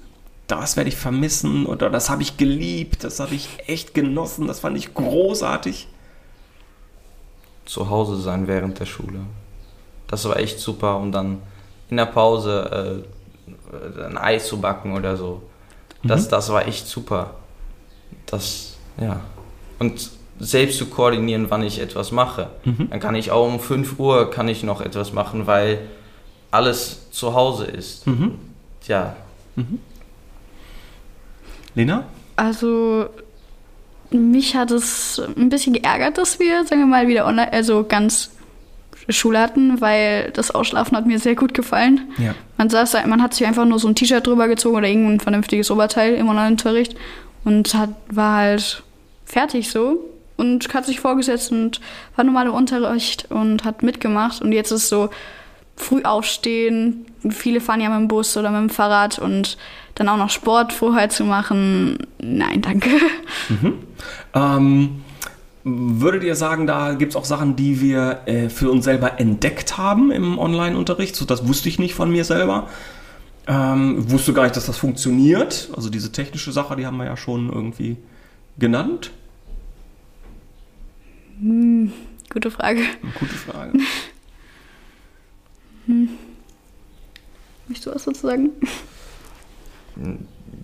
Das 0.47 0.77
werde 0.77 0.89
ich 0.89 0.95
vermissen 0.95 1.65
oder 1.65 1.89
das 1.89 2.09
habe 2.09 2.21
ich 2.21 2.37
geliebt, 2.37 3.03
das 3.03 3.19
habe 3.19 3.35
ich 3.35 3.49
echt 3.67 3.93
genossen, 3.93 4.47
das 4.47 4.61
fand 4.61 4.77
ich 4.77 4.93
großartig. 4.93 5.87
Zu 7.65 7.89
Hause 7.89 8.17
sein 8.17 8.47
während 8.47 8.79
der 8.79 8.85
Schule. 8.85 9.19
Das 10.07 10.23
war 10.23 10.37
echt 10.37 10.59
super 10.59 10.97
und 10.97 11.11
dann 11.11 11.41
in 11.89 11.97
der 11.97 12.05
Pause 12.05 13.03
äh, 13.75 14.03
ein 14.05 14.17
Ei 14.17 14.37
zu 14.37 14.59
backen 14.61 14.93
oder 14.93 15.17
so. 15.17 15.41
Das, 16.03 16.25
mhm. 16.25 16.29
das 16.29 16.49
war 16.49 16.65
echt 16.67 16.87
super. 16.87 17.31
Das, 18.25 18.77
ja. 18.99 19.19
Und 19.79 20.11
selbst 20.39 20.77
zu 20.77 20.87
koordinieren, 20.87 21.49
wann 21.49 21.63
ich 21.63 21.79
etwas 21.79 22.11
mache. 22.11 22.49
Mhm. 22.63 22.89
Dann 22.89 22.99
kann 22.99 23.15
ich 23.15 23.31
auch 23.31 23.47
um 23.47 23.59
5 23.59 23.99
Uhr 23.99 24.29
kann 24.29 24.47
ich 24.47 24.63
noch 24.63 24.81
etwas 24.81 25.11
machen, 25.13 25.47
weil 25.47 25.79
alles 26.51 27.11
zu 27.11 27.33
Hause 27.33 27.65
ist. 27.65 28.07
Mhm. 28.07 28.39
Ja. 28.87 29.15
Lena? 31.77 32.03
Also 32.35 33.05
mich 34.11 34.55
hat 34.55 34.71
es 34.71 35.21
ein 35.37 35.49
bisschen 35.49 35.73
geärgert, 35.73 36.17
dass 36.17 36.39
wir, 36.39 36.65
sagen 36.65 36.81
wir 36.81 36.85
mal, 36.87 37.07
wieder 37.07 37.25
online, 37.25 37.51
also 37.51 37.85
ganz 37.87 38.31
Schule 39.09 39.39
hatten, 39.39 39.79
weil 39.79 40.31
das 40.31 40.51
Ausschlafen 40.51 40.97
hat 40.97 41.05
mir 41.05 41.19
sehr 41.19 41.35
gut 41.35 41.53
gefallen. 41.53 42.01
Ja. 42.17 42.33
Man 42.57 42.69
saß, 42.69 42.91
da- 42.91 43.07
man 43.07 43.21
hat 43.21 43.33
sich 43.33 43.47
einfach 43.47 43.65
nur 43.65 43.79
so 43.79 43.87
ein 43.87 43.95
T-Shirt 43.95 44.25
drüber 44.27 44.47
gezogen 44.47 44.75
oder 44.77 44.87
irgendein 44.87 45.19
vernünftiges 45.21 45.71
Oberteil 45.71 46.15
im 46.15 46.27
Online-Unterricht 46.27 46.95
und 47.45 47.73
hat, 47.73 47.89
war 48.09 48.35
halt 48.37 48.83
fertig 49.25 49.69
so 49.71 50.03
und 50.35 50.73
hat 50.73 50.85
sich 50.85 50.99
vorgesetzt 50.99 51.51
und 51.51 51.79
war 52.15 52.25
normaler 52.25 52.53
Unterricht 52.53 53.27
und 53.29 53.63
hat 53.63 53.81
mitgemacht 53.83 54.41
und 54.41 54.51
jetzt 54.51 54.71
ist 54.71 54.89
so 54.89 55.09
früh 55.77 56.03
aufstehen, 56.03 57.05
viele 57.29 57.61
fahren 57.61 57.81
ja 57.81 57.89
mit 57.89 57.99
dem 57.99 58.07
Bus 58.07 58.35
oder 58.35 58.49
mit 58.51 58.61
dem 58.61 58.69
Fahrrad 58.69 59.19
und 59.19 59.57
dann 59.97 60.09
auch 60.09 60.17
noch 60.17 60.29
Sport 60.29 60.73
vorher 60.73 61.09
zu 61.09 61.25
machen, 61.25 61.97
nein, 62.19 62.61
danke. 62.61 62.89
Ähm, 64.33 65.01
würdet 65.63 66.23
ihr 66.23 66.35
sagen, 66.35 66.67
da 66.67 66.93
gibt 66.93 67.13
es 67.13 67.15
auch 67.15 67.25
Sachen, 67.25 67.55
die 67.55 67.81
wir 67.81 68.21
äh, 68.25 68.49
für 68.49 68.69
uns 68.69 68.85
selber 68.85 69.19
entdeckt 69.19 69.77
haben 69.77 70.11
im 70.11 70.37
Online-Unterricht? 70.37 71.15
So, 71.15 71.25
das 71.25 71.47
wusste 71.47 71.69
ich 71.69 71.79
nicht 71.79 71.95
von 71.95 72.11
mir 72.11 72.23
selber. 72.23 72.69
Ähm, 73.47 74.11
wusste 74.11 74.33
gar 74.33 74.43
nicht, 74.43 74.55
dass 74.55 74.67
das 74.67 74.77
funktioniert. 74.77 75.69
Also 75.75 75.89
diese 75.89 76.11
technische 76.11 76.51
Sache, 76.51 76.75
die 76.75 76.85
haben 76.85 76.97
wir 76.97 77.05
ja 77.05 77.17
schon 77.17 77.51
irgendwie 77.51 77.97
genannt. 78.59 79.11
Gute 82.29 82.51
Frage. 82.51 82.81
Gute 83.19 83.35
Frage. 83.35 83.79
Möchtest 87.67 87.87
du 87.87 87.95
was 87.95 88.03
dazu 88.03 88.27
sagen? 88.27 88.51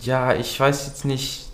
Ja, 0.01 0.33
ich 0.33 0.59
weiß 0.59 0.87
jetzt 0.87 1.05
nicht. 1.05 1.49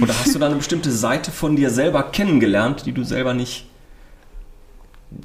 Oder 0.00 0.18
hast 0.18 0.34
du 0.34 0.38
da 0.38 0.46
eine 0.46 0.56
bestimmte 0.56 0.90
Seite 0.90 1.30
von 1.30 1.56
dir 1.56 1.70
selber 1.70 2.04
kennengelernt, 2.04 2.86
die 2.86 2.92
du 2.92 3.04
selber 3.04 3.34
nicht 3.34 3.66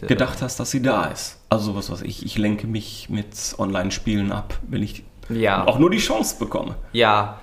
gedacht 0.02 0.42
hast, 0.42 0.60
dass 0.60 0.72
sie 0.72 0.82
da 0.82 1.06
ist? 1.06 1.38
Also 1.50 1.76
was 1.76 1.90
weiß 1.90 2.02
ich, 2.02 2.26
ich 2.26 2.38
lenke 2.38 2.68
mich 2.68 3.10
mit 3.10 3.28
Online-Spielen 3.58 4.32
ab, 4.32 4.60
wenn 4.68 4.84
ich 4.84 5.04
Ja. 5.30 5.66
auch 5.66 5.80
nur 5.80 5.90
die 5.90 5.98
Chance 6.00 6.36
bekomme. 6.40 6.76
Ja, 6.92 7.40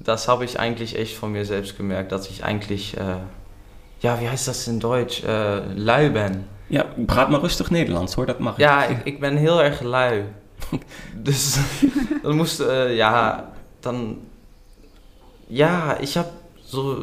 das 0.00 0.28
habe 0.28 0.44
ich 0.44 0.60
eigentlich 0.60 0.96
echt 0.96 1.16
von 1.16 1.32
mir 1.32 1.44
selbst 1.44 1.76
gemerkt, 1.76 2.12
dass 2.12 2.28
ich 2.30 2.44
eigentlich, 2.44 2.96
äh, 2.96 3.16
ja, 4.00 4.20
wie 4.20 4.28
heißt 4.28 4.46
das 4.46 4.68
in 4.68 4.78
Deutsch? 4.78 5.24
Äh, 5.24 5.72
lui 5.74 6.08
ben. 6.10 6.44
Ja, 6.68 6.84
praat 7.06 7.30
maar 7.30 7.40
rustig 7.40 7.70
Nederlands 7.70 8.16
hoor, 8.16 8.26
dat 8.26 8.38
mag. 8.40 8.58
Ja, 8.58 8.84
ik, 8.84 8.98
ik 9.04 9.20
ben 9.20 9.36
heel 9.36 9.60
erg 9.62 9.80
lui. 9.80 10.24
Dus 11.14 11.58
dan 12.22 12.36
moest, 12.36 12.60
äh, 12.60 12.94
ja, 12.94 13.52
dann, 13.80 14.18
ja, 15.48 15.98
ich 16.00 16.16
habe 16.16 16.30
so, 16.64 16.96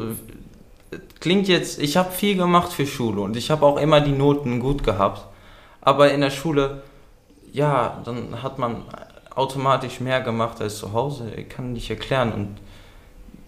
klingt 1.20 1.48
jetzt, 1.48 1.80
ich 1.80 1.96
habe 1.96 2.12
viel 2.12 2.36
gemacht 2.36 2.72
für 2.72 2.86
Schule 2.86 3.20
und 3.20 3.36
ich 3.36 3.50
habe 3.50 3.66
auch 3.66 3.78
immer 3.78 4.00
die 4.00 4.12
Noten 4.12 4.60
gut 4.60 4.84
gehabt. 4.84 5.26
Aber 5.80 6.12
in 6.12 6.20
der 6.20 6.30
Schule, 6.30 6.82
ja, 7.52 8.00
dann 8.04 8.42
hat 8.42 8.58
man 8.58 8.82
automatisch 9.34 10.00
mehr 10.00 10.20
gemacht 10.20 10.60
als 10.60 10.78
zu 10.78 10.92
Hause. 10.92 11.30
Ich 11.36 11.48
kann 11.48 11.72
nicht 11.72 11.90
erklären 11.90 12.32
und 12.32 12.56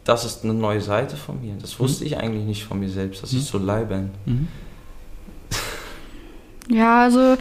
das 0.05 0.25
ist 0.25 0.45
eine 0.45 0.55
neue 0.55 0.81
Seite 0.81 1.17
von 1.17 1.41
mir. 1.41 1.55
Das 1.61 1.79
wusste 1.79 2.05
ich 2.05 2.17
eigentlich 2.17 2.45
nicht 2.45 2.65
von 2.65 2.79
mir 2.79 2.89
selbst, 2.89 3.23
dass 3.23 3.33
ich 3.33 3.45
so 3.45 3.59
lui 3.59 3.85
bin. 3.85 4.11
Mhm. 4.25 4.49
Ja, 6.71 7.05
also 7.05 7.39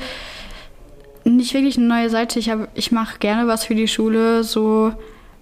nicht 1.47 1.53
wirklich 1.53 1.77
eine 1.77 1.87
neue 1.87 2.09
Seite. 2.09 2.39
Ich, 2.39 2.51
ich 2.75 2.91
mache 2.91 3.19
gerne 3.19 3.47
was 3.47 3.63
für 3.63 3.75
die 3.75 3.87
Schule. 3.87 4.43
So 4.43 4.93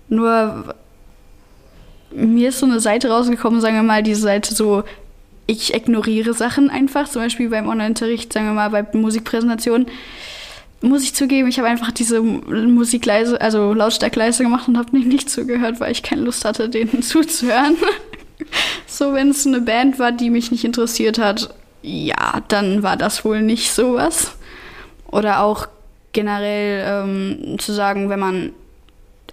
nur 0.07 0.75
mir 2.11 2.49
ist 2.49 2.59
so 2.59 2.67
eine 2.67 2.79
Seite 2.79 3.09
rausgekommen, 3.09 3.59
sagen 3.59 3.75
wir 3.75 3.83
mal, 3.83 4.03
diese 4.03 4.21
Seite 4.21 4.53
so, 4.53 4.83
ich 5.47 5.73
ignoriere 5.73 6.33
Sachen 6.33 6.69
einfach. 6.69 7.09
Zum 7.09 7.23
Beispiel 7.23 7.49
beim 7.49 7.67
Online-Unterricht, 7.67 8.31
sagen 8.31 8.45
wir 8.45 8.53
mal, 8.53 8.69
bei 8.69 8.85
Musikpräsentationen. 8.93 9.87
Muss 10.81 11.03
ich 11.03 11.15
zugeben, 11.15 11.47
ich 11.47 11.57
habe 11.57 11.67
einfach 11.67 11.91
diese 11.91 12.21
Musik 12.21 13.05
leise, 13.05 13.41
also 13.41 13.73
lautstark 13.73 14.15
leise 14.15 14.43
gemacht 14.43 14.67
und 14.67 14.77
habe 14.77 14.95
nicht 14.97 15.29
zugehört, 15.29 15.79
weil 15.79 15.91
ich 15.91 16.03
keine 16.03 16.21
Lust 16.21 16.45
hatte, 16.45 16.69
denen 16.69 17.01
zuzuhören. 17.01 17.75
so, 18.85 19.13
wenn 19.13 19.29
es 19.29 19.47
eine 19.47 19.61
Band 19.61 19.97
war, 19.97 20.11
die 20.11 20.29
mich 20.29 20.51
nicht 20.51 20.63
interessiert 20.63 21.17
hat, 21.17 21.55
ja, 21.81 22.41
dann 22.47 22.83
war 22.83 22.97
das 22.97 23.25
wohl 23.25 23.41
nicht 23.41 23.71
sowas. 23.71 24.33
Oder 25.07 25.41
auch 25.41 25.67
generell 26.15 26.83
ähm, 26.87 27.59
zu 27.59 27.71
sagen, 27.71 28.09
wenn 28.09 28.19
man 28.19 28.53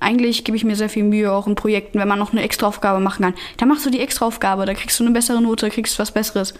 eigentlich 0.00 0.44
gebe 0.44 0.56
ich 0.56 0.64
mir 0.64 0.76
sehr 0.76 0.88
viel 0.88 1.04
Mühe 1.04 1.32
auch 1.32 1.46
in 1.46 1.54
Projekten, 1.54 1.98
wenn 1.98 2.08
man 2.08 2.18
noch 2.18 2.32
eine 2.32 2.42
Extraaufgabe 2.42 3.00
machen 3.00 3.22
kann, 3.22 3.34
dann 3.56 3.68
machst 3.68 3.86
du 3.86 3.90
die 3.90 4.00
Extraaufgabe, 4.00 4.66
da 4.66 4.74
kriegst 4.74 4.98
du 5.00 5.04
eine 5.04 5.12
bessere 5.12 5.40
Note, 5.40 5.70
kriegst 5.70 5.98
was 5.98 6.10
Besseres. 6.10 6.54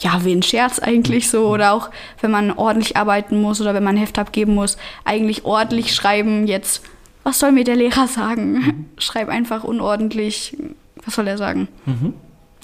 Ja, 0.00 0.24
wie 0.24 0.32
ein 0.32 0.42
Scherz 0.42 0.78
eigentlich 0.78 1.28
so. 1.28 1.48
Oder 1.48 1.72
auch, 1.72 1.90
wenn 2.20 2.30
man 2.30 2.52
ordentlich 2.52 2.96
arbeiten 2.96 3.40
muss 3.40 3.60
oder 3.60 3.74
wenn 3.74 3.84
man 3.84 3.96
ein 3.96 4.00
Heft 4.00 4.18
abgeben 4.18 4.54
muss, 4.54 4.78
eigentlich 5.04 5.44
ordentlich 5.44 5.94
schreiben. 5.94 6.46
Jetzt, 6.46 6.82
was 7.22 7.38
soll 7.38 7.52
mir 7.52 7.64
der 7.64 7.76
Lehrer 7.76 8.06
sagen? 8.06 8.88
Schreib 8.98 9.28
einfach 9.28 9.62
unordentlich. 9.62 10.56
Was 11.04 11.14
soll 11.14 11.28
er 11.28 11.36
sagen? 11.36 11.68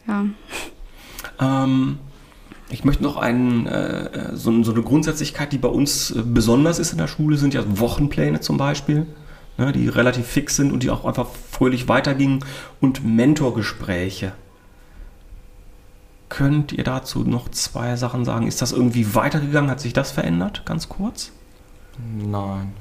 Ja. 0.06 0.24
Ähm, 1.40 1.98
ich 2.68 2.84
möchte 2.84 3.02
noch 3.02 3.16
einen, 3.16 3.66
äh, 3.66 4.34
so, 4.34 4.62
so 4.62 4.72
eine 4.72 4.82
Grundsätzlichkeit, 4.82 5.52
die 5.52 5.58
bei 5.58 5.68
uns 5.68 6.10
äh, 6.10 6.22
besonders 6.24 6.78
ist 6.78 6.92
in 6.92 6.98
der 6.98 7.06
Schule, 7.06 7.36
sind 7.36 7.54
ja 7.54 7.62
Wochenpläne 7.66 8.40
zum 8.40 8.56
Beispiel, 8.56 9.06
ne, 9.56 9.72
die 9.72 9.88
relativ 9.88 10.26
fix 10.26 10.56
sind 10.56 10.72
und 10.72 10.82
die 10.82 10.90
auch 10.90 11.04
einfach 11.04 11.28
fröhlich 11.50 11.88
weitergingen 11.88 12.44
und 12.80 13.04
Mentorgespräche. 13.04 14.32
Könnt 16.28 16.72
ihr 16.72 16.82
dazu 16.82 17.20
noch 17.20 17.48
zwei 17.50 17.94
Sachen 17.94 18.24
sagen? 18.24 18.48
Ist 18.48 18.60
das 18.60 18.72
irgendwie 18.72 19.14
weitergegangen? 19.14 19.70
Hat 19.70 19.80
sich 19.80 19.92
das 19.92 20.10
verändert? 20.10 20.62
Ganz 20.64 20.88
kurz. 20.88 21.30
Nein. 22.18 22.72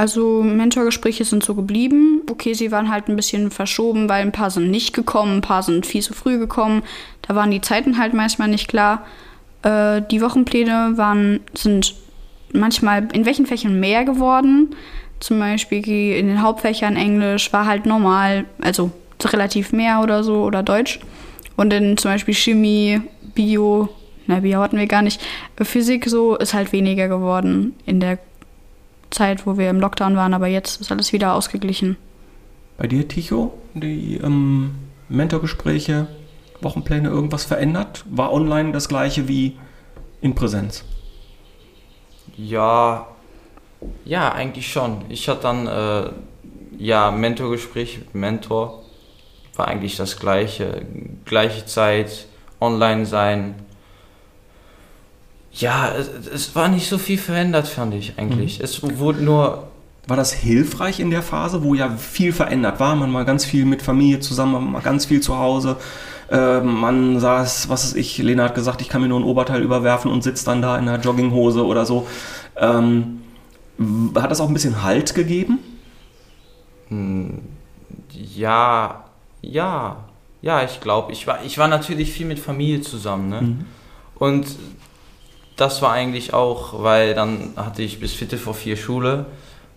Also 0.00 0.42
Mentorgespräche 0.42 1.26
sind 1.26 1.44
so 1.44 1.54
geblieben. 1.54 2.22
Okay, 2.30 2.54
sie 2.54 2.72
waren 2.72 2.90
halt 2.90 3.08
ein 3.08 3.16
bisschen 3.16 3.50
verschoben, 3.50 4.08
weil 4.08 4.22
ein 4.22 4.32
paar 4.32 4.50
sind 4.50 4.70
nicht 4.70 4.94
gekommen, 4.94 5.36
ein 5.36 5.40
paar 5.42 5.62
sind 5.62 5.84
viel 5.84 6.00
zu 6.00 6.14
früh 6.14 6.38
gekommen. 6.38 6.82
Da 7.30 7.36
waren 7.36 7.52
die 7.52 7.60
Zeiten 7.60 7.96
halt 7.96 8.12
manchmal 8.12 8.48
nicht 8.48 8.66
klar. 8.66 9.06
Äh, 9.62 10.02
die 10.10 10.20
Wochenpläne 10.20 10.94
waren, 10.96 11.38
sind 11.54 11.94
manchmal 12.52 13.06
in 13.12 13.24
welchen 13.24 13.46
Fächern 13.46 13.78
mehr 13.78 14.04
geworden. 14.04 14.74
Zum 15.20 15.38
Beispiel 15.38 16.16
in 16.16 16.26
den 16.26 16.42
Hauptfächern 16.42 16.96
Englisch 16.96 17.52
war 17.52 17.66
halt 17.66 17.86
normal, 17.86 18.46
also 18.60 18.90
relativ 19.22 19.70
mehr 19.70 20.00
oder 20.00 20.24
so 20.24 20.42
oder 20.42 20.64
Deutsch. 20.64 20.98
Und 21.56 21.72
in 21.72 21.96
zum 21.96 22.10
Beispiel 22.10 22.34
Chemie, 22.34 23.00
Bio, 23.32 23.90
na 24.26 24.40
Bio 24.40 24.58
hatten 24.58 24.76
wir 24.78 24.88
gar 24.88 25.02
nicht. 25.02 25.20
Physik 25.62 26.08
so 26.08 26.34
ist 26.34 26.52
halt 26.52 26.72
weniger 26.72 27.06
geworden 27.06 27.76
in 27.86 28.00
der 28.00 28.18
Zeit, 29.10 29.46
wo 29.46 29.56
wir 29.56 29.70
im 29.70 29.78
Lockdown 29.78 30.16
waren, 30.16 30.34
aber 30.34 30.48
jetzt 30.48 30.80
ist 30.80 30.90
alles 30.90 31.12
wieder 31.12 31.34
ausgeglichen. 31.34 31.96
Bei 32.76 32.88
dir, 32.88 33.06
Ticho, 33.06 33.54
die 33.74 34.16
ähm, 34.16 34.72
Mentorgespräche, 35.08 36.08
Wochenpläne, 36.62 37.08
irgendwas 37.08 37.44
verändert? 37.44 38.04
War 38.10 38.32
online 38.32 38.72
das 38.72 38.88
gleiche 38.88 39.28
wie 39.28 39.58
in 40.20 40.34
Präsenz? 40.34 40.84
Ja, 42.36 43.06
ja, 44.04 44.32
eigentlich 44.32 44.70
schon. 44.72 45.04
Ich 45.08 45.28
hatte 45.28 45.42
dann, 45.42 45.66
äh, 45.66 46.10
ja, 46.78 47.10
Mentorgespräch 47.10 47.98
mit 47.98 48.14
Mentor. 48.14 48.82
War 49.56 49.68
eigentlich 49.68 49.96
das 49.96 50.18
gleiche. 50.18 50.82
Gleiche 51.24 51.66
Zeit, 51.66 52.26
online 52.60 53.06
sein. 53.06 53.54
Ja, 55.52 55.92
es, 55.92 56.08
es 56.26 56.54
war 56.54 56.68
nicht 56.68 56.88
so 56.88 56.98
viel 56.98 57.18
verändert, 57.18 57.68
fand 57.68 57.94
ich 57.94 58.14
eigentlich. 58.18 58.60
Es 58.60 58.82
wurde 58.98 59.22
nur, 59.22 59.68
War 60.06 60.16
das 60.16 60.32
hilfreich 60.32 60.98
in 61.00 61.10
der 61.10 61.22
Phase, 61.22 61.62
wo 61.62 61.74
ja 61.74 61.90
viel 61.96 62.32
verändert 62.32 62.80
war? 62.80 62.96
Man 62.96 63.12
war 63.12 63.24
ganz 63.24 63.44
viel 63.44 63.64
mit 63.64 63.82
Familie 63.82 64.20
zusammen, 64.20 64.52
man 64.52 64.72
war 64.72 64.80
ganz 64.82 65.06
viel 65.06 65.20
zu 65.20 65.38
Hause. 65.38 65.76
Äh, 66.30 66.60
man 66.60 67.18
saß, 67.18 67.68
was 67.68 67.84
ist 67.84 67.96
ich, 67.96 68.18
Lena 68.18 68.44
hat 68.44 68.54
gesagt, 68.54 68.80
ich 68.80 68.88
kann 68.88 69.02
mir 69.02 69.08
nur 69.08 69.18
ein 69.18 69.24
Oberteil 69.24 69.62
überwerfen 69.62 70.10
und 70.10 70.22
sitzt 70.22 70.46
dann 70.46 70.62
da 70.62 70.78
in 70.78 70.88
einer 70.88 71.00
Jogginghose 71.00 71.64
oder 71.64 71.84
so. 71.84 72.06
Ähm, 72.56 73.22
hat 74.14 74.30
das 74.30 74.40
auch 74.40 74.48
ein 74.48 74.54
bisschen 74.54 74.82
Halt 74.82 75.14
gegeben? 75.14 75.58
ja, 78.34 79.04
ja, 79.42 79.96
ja, 80.42 80.64
ich 80.64 80.80
glaube, 80.80 81.12
ich 81.12 81.26
war, 81.26 81.44
ich 81.44 81.56
war 81.56 81.68
natürlich 81.68 82.12
viel 82.12 82.26
mit 82.26 82.38
Familie 82.40 82.80
zusammen, 82.80 83.28
ne? 83.28 83.56
Und 84.18 84.46
das 85.56 85.82
war 85.82 85.92
eigentlich 85.92 86.34
auch, 86.34 86.82
weil 86.82 87.14
dann 87.14 87.52
hatte 87.56 87.82
ich 87.82 88.00
bis 88.00 88.12
Viertel 88.12 88.38
vor 88.38 88.54
vier 88.54 88.76
Schule 88.76 89.26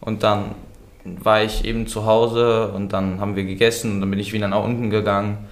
und 0.01 0.23
dann 0.23 0.55
war 1.03 1.43
ich 1.43 1.65
eben 1.65 1.87
zu 1.87 2.05
Hause 2.05 2.69
und 2.69 2.93
dann 2.93 3.19
haben 3.19 3.35
wir 3.35 3.43
gegessen 3.43 3.91
und 3.91 3.99
dann 4.01 4.09
bin 4.09 4.19
ich 4.19 4.33
wieder 4.33 4.47
nach 4.47 4.63
unten 4.63 4.89
gegangen. 4.89 5.49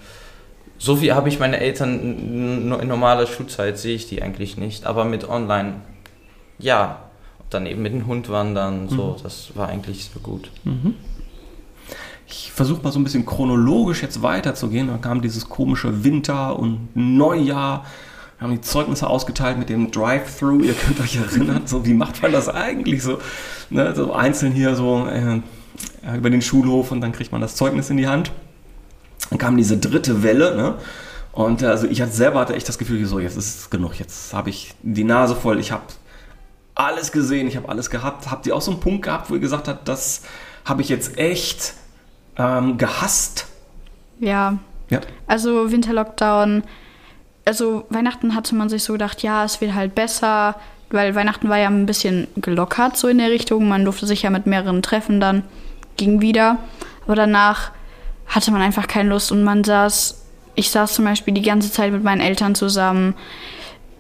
So 0.84 0.96
viel 0.96 1.14
habe 1.14 1.30
ich 1.30 1.38
meine 1.38 1.60
Eltern 1.60 2.00
in 2.02 2.88
normaler 2.88 3.28
Schulzeit 3.28 3.78
sehe 3.78 3.94
ich 3.94 4.08
die 4.08 4.24
eigentlich 4.24 4.58
nicht, 4.58 4.88
aber 4.88 5.06
mit 5.06 5.30
online, 5.30 5.76
ja. 6.58 7.04
Und 7.38 7.54
dann 7.54 7.68
eben 7.68 7.84
mit 7.84 7.94
dem 7.94 8.08
Hund 8.08 8.30
wandern, 8.30 8.90
so, 8.90 9.16
das 9.22 9.52
war 9.54 9.70
eigentlich 9.70 10.06
sehr 10.06 10.24
gut. 10.24 10.50
Ich 12.26 12.52
versuche 12.52 12.82
mal 12.82 12.92
so 12.92 12.98
ein 13.00 13.04
bisschen 13.04 13.28
chronologisch 13.28 14.02
jetzt 14.02 14.24
weiterzugehen. 14.24 14.88
Dann 14.88 15.02
kam 15.02 15.22
dieses 15.22 15.50
komische 15.50 16.04
Winter 16.04 16.58
und 16.58 16.90
Neujahr. 16.96 17.86
Wir 18.40 18.48
haben 18.48 18.56
die 18.56 18.62
Zeugnisse 18.62 19.06
ausgeteilt 19.08 19.60
mit 19.60 19.70
dem 19.70 19.92
Drive-Thru. 19.92 20.62
Ihr 20.62 20.74
könnt 20.74 21.00
euch 21.00 21.16
erinnern, 21.16 21.62
so 21.66 21.86
wie 21.86 21.94
macht 21.94 22.24
man 22.24 22.32
das 22.32 22.50
eigentlich 22.50 23.04
so? 23.04 23.20
Ne, 23.70 23.94
so 23.94 24.14
einzeln 24.14 24.52
hier 24.52 24.76
so 24.76 25.06
äh, 25.06 25.42
über 26.18 26.32
den 26.32 26.42
Schulhof 26.42 26.92
und 26.92 27.02
dann 27.02 27.12
kriegt 27.12 27.32
man 27.32 27.40
das 27.40 27.56
Zeugnis 27.56 27.92
in 27.92 27.98
die 27.98 28.08
Hand. 28.08 28.32
Dann 29.32 29.40
kam 29.40 29.58
diese 29.58 29.78
dritte 29.78 30.22
Welle, 30.22 30.56
ne? 30.56 30.76
Und 31.32 31.64
äh, 31.64 31.68
also 31.68 31.88
ich 31.88 32.02
hatte 32.02 32.12
selber 32.12 32.42
hatte 32.42 32.54
echt 32.54 32.68
das 32.68 32.78
Gefühl, 32.78 33.04
so 33.06 33.18
jetzt 33.20 33.38
ist 33.38 33.60
es 33.60 33.70
genug, 33.70 33.96
jetzt 33.96 34.34
habe 34.34 34.50
ich 34.50 34.76
die 34.84 35.06
Nase 35.06 35.36
voll, 35.36 35.60
ich 35.60 35.72
habe 35.72 35.84
alles 36.76 37.12
gesehen, 37.12 37.48
ich 37.48 37.56
habe 37.56 37.70
alles 37.70 37.90
gehabt. 37.90 38.30
Habt 38.30 38.46
ihr 38.46 38.56
auch 38.56 38.62
so 38.62 38.72
einen 38.72 38.82
Punkt 38.82 39.04
gehabt, 39.04 39.30
wo 39.30 39.36
ihr 39.36 39.40
gesagt 39.40 39.68
habt, 39.68 39.88
das 39.88 40.24
habe 40.66 40.82
ich 40.82 40.90
jetzt 40.90 41.18
echt 41.18 41.74
ähm, 42.38 42.78
gehasst? 42.78 43.48
Ja. 44.20 44.58
Ja. 44.90 45.00
Also 45.26 45.72
Winterlockdown, 45.72 46.64
also 47.46 47.86
Weihnachten 47.90 48.36
hatte 48.36 48.54
man 48.56 48.68
sich 48.68 48.84
so 48.84 48.94
gedacht, 48.94 49.24
ja, 49.24 49.46
es 49.46 49.62
wird 49.62 49.74
halt 49.74 49.96
besser, 49.96 50.56
weil 50.90 51.16
Weihnachten 51.16 51.48
war 51.48 51.58
ja 51.58 51.68
ein 51.68 51.86
bisschen 51.86 52.28
gelockert 52.36 52.98
so 52.98 53.08
in 53.08 53.18
der 53.18 53.32
Richtung. 53.32 53.70
Man 53.70 53.86
durfte 53.86 54.06
sich 54.06 54.24
ja 54.24 54.30
mit 54.30 54.46
mehreren 54.46 54.82
treffen 54.82 55.22
dann, 55.22 55.44
ging 55.96 56.20
wieder. 56.20 56.58
Aber 57.06 57.16
danach 57.16 57.72
hatte 58.32 58.52
man 58.52 58.62
einfach 58.62 58.88
keine 58.88 59.10
Lust 59.10 59.32
und 59.32 59.44
man 59.44 59.64
saß, 59.64 60.18
ich 60.56 60.72
saß 60.72 60.94
zum 60.94 61.06
Beispiel 61.06 61.34
die 61.34 61.42
ganze 61.42 61.72
Zeit 61.72 61.92
mit 61.92 62.04
meinen 62.04 62.22
Eltern 62.22 62.56
zusammen. 62.56 63.14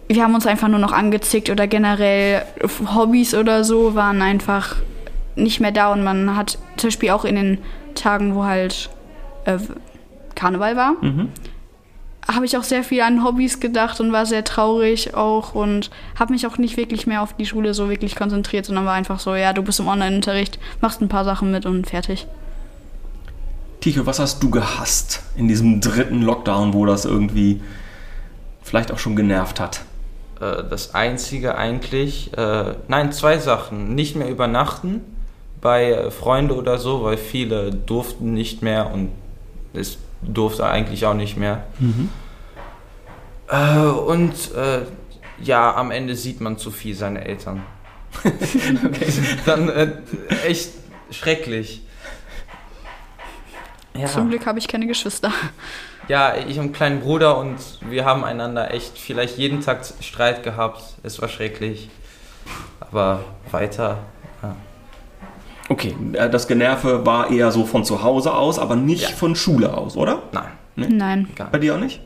Wir 0.07 0.23
haben 0.23 0.35
uns 0.35 0.47
einfach 0.47 0.67
nur 0.67 0.79
noch 0.79 0.91
angezickt 0.91 1.49
oder 1.49 1.67
generell 1.67 2.43
Hobbys 2.95 3.33
oder 3.35 3.63
so 3.63 3.93
waren 3.95 4.21
einfach 4.21 4.75
nicht 5.35 5.59
mehr 5.61 5.71
da 5.71 5.91
und 5.91 6.03
man 6.03 6.35
hat 6.35 6.57
zum 6.77 6.87
Beispiel 6.89 7.11
auch 7.11 7.23
in 7.25 7.35
den 7.35 7.57
Tagen, 7.95 8.35
wo 8.35 8.43
halt 8.43 8.89
äh, 9.45 9.57
Karneval 10.35 10.75
war, 10.75 10.93
Mhm. 11.01 11.29
habe 12.29 12.45
ich 12.45 12.57
auch 12.57 12.63
sehr 12.63 12.83
viel 12.83 13.01
an 13.01 13.23
Hobbys 13.23 13.59
gedacht 13.59 13.99
und 13.99 14.11
war 14.11 14.25
sehr 14.25 14.43
traurig 14.43 15.13
auch 15.13 15.55
und 15.55 15.89
habe 16.19 16.33
mich 16.33 16.47
auch 16.47 16.57
nicht 16.57 16.77
wirklich 16.77 17.07
mehr 17.07 17.21
auf 17.21 17.33
die 17.33 17.45
Schule 17.45 17.73
so 17.73 17.89
wirklich 17.89 18.15
konzentriert, 18.15 18.65
sondern 18.65 18.85
war 18.85 18.93
einfach 18.93 19.19
so, 19.19 19.35
ja, 19.35 19.53
du 19.53 19.61
bist 19.61 19.79
im 19.79 19.87
Online-Unterricht, 19.87 20.59
machst 20.81 21.01
ein 21.01 21.09
paar 21.09 21.25
Sachen 21.25 21.51
mit 21.51 21.65
und 21.65 21.87
fertig. 21.87 22.27
Ticho, 23.81 24.05
was 24.05 24.19
hast 24.19 24.43
du 24.43 24.51
gehasst 24.51 25.23
in 25.35 25.47
diesem 25.47 25.81
dritten 25.81 26.21
Lockdown, 26.21 26.75
wo 26.75 26.85
das 26.85 27.03
irgendwie 27.03 27.61
vielleicht 28.61 28.91
auch 28.91 28.99
schon 28.99 29.15
genervt 29.15 29.59
hat? 29.59 29.81
Äh, 30.39 30.63
das 30.69 30.93
Einzige 30.93 31.55
eigentlich, 31.55 32.31
äh, 32.37 32.75
nein, 32.87 33.11
zwei 33.11 33.39
Sachen. 33.39 33.95
Nicht 33.95 34.15
mehr 34.15 34.29
übernachten 34.29 35.01
bei 35.61 35.91
äh, 35.91 36.11
Freunden 36.11 36.51
oder 36.51 36.77
so, 36.77 37.03
weil 37.03 37.17
viele 37.17 37.71
durften 37.71 38.33
nicht 38.33 38.61
mehr 38.61 38.93
und 38.93 39.09
es 39.73 39.97
durfte 40.21 40.67
eigentlich 40.67 41.07
auch 41.07 41.15
nicht 41.15 41.37
mehr. 41.37 41.63
Äh, 43.47 43.79
und 43.79 44.53
äh, 44.55 44.81
ja, 45.41 45.75
am 45.75 45.89
Ende 45.89 46.15
sieht 46.15 46.39
man 46.39 46.59
zu 46.59 46.69
viel 46.69 46.93
seine 46.93 47.25
Eltern. 47.25 47.63
Dann 49.47 49.69
äh, 49.69 49.93
echt 50.45 50.69
schrecklich. 51.09 51.81
Ja. 53.97 54.07
Zum 54.07 54.29
Glück 54.29 54.45
habe 54.45 54.57
ich 54.59 54.67
keine 54.67 54.87
Geschwister. 54.87 55.31
Ja, 56.07 56.33
ich 56.35 56.57
habe 56.57 56.61
einen 56.61 56.73
kleinen 56.73 57.01
Bruder 57.01 57.37
und 57.37 57.57
wir 57.81 58.05
haben 58.05 58.23
einander 58.23 58.73
echt 58.73 58.97
vielleicht 58.97 59.37
jeden 59.37 59.61
Tag 59.61 59.81
Streit 60.01 60.43
gehabt. 60.43 60.81
Es 61.03 61.21
war 61.21 61.29
schrecklich. 61.29 61.89
Aber 62.79 63.23
weiter. 63.51 63.99
Ja. 64.41 64.55
Okay, 65.69 65.95
äh, 66.13 66.29
das 66.29 66.47
Generve 66.47 67.05
war 67.05 67.29
eher 67.29 67.51
so 67.51 67.65
von 67.65 67.85
zu 67.85 68.01
Hause 68.03 68.33
aus, 68.33 68.59
aber 68.59 68.75
nicht 68.75 69.09
Ja. 69.09 69.15
von 69.15 69.35
Schule 69.35 69.73
aus, 69.77 69.95
oder? 69.95 70.23
Nein, 70.31 70.47
Nein. 70.75 71.27
gar 71.35 71.49
Bei 71.51 71.59
dir 71.59 71.75
auch 71.75 71.79
nicht? 71.79 72.01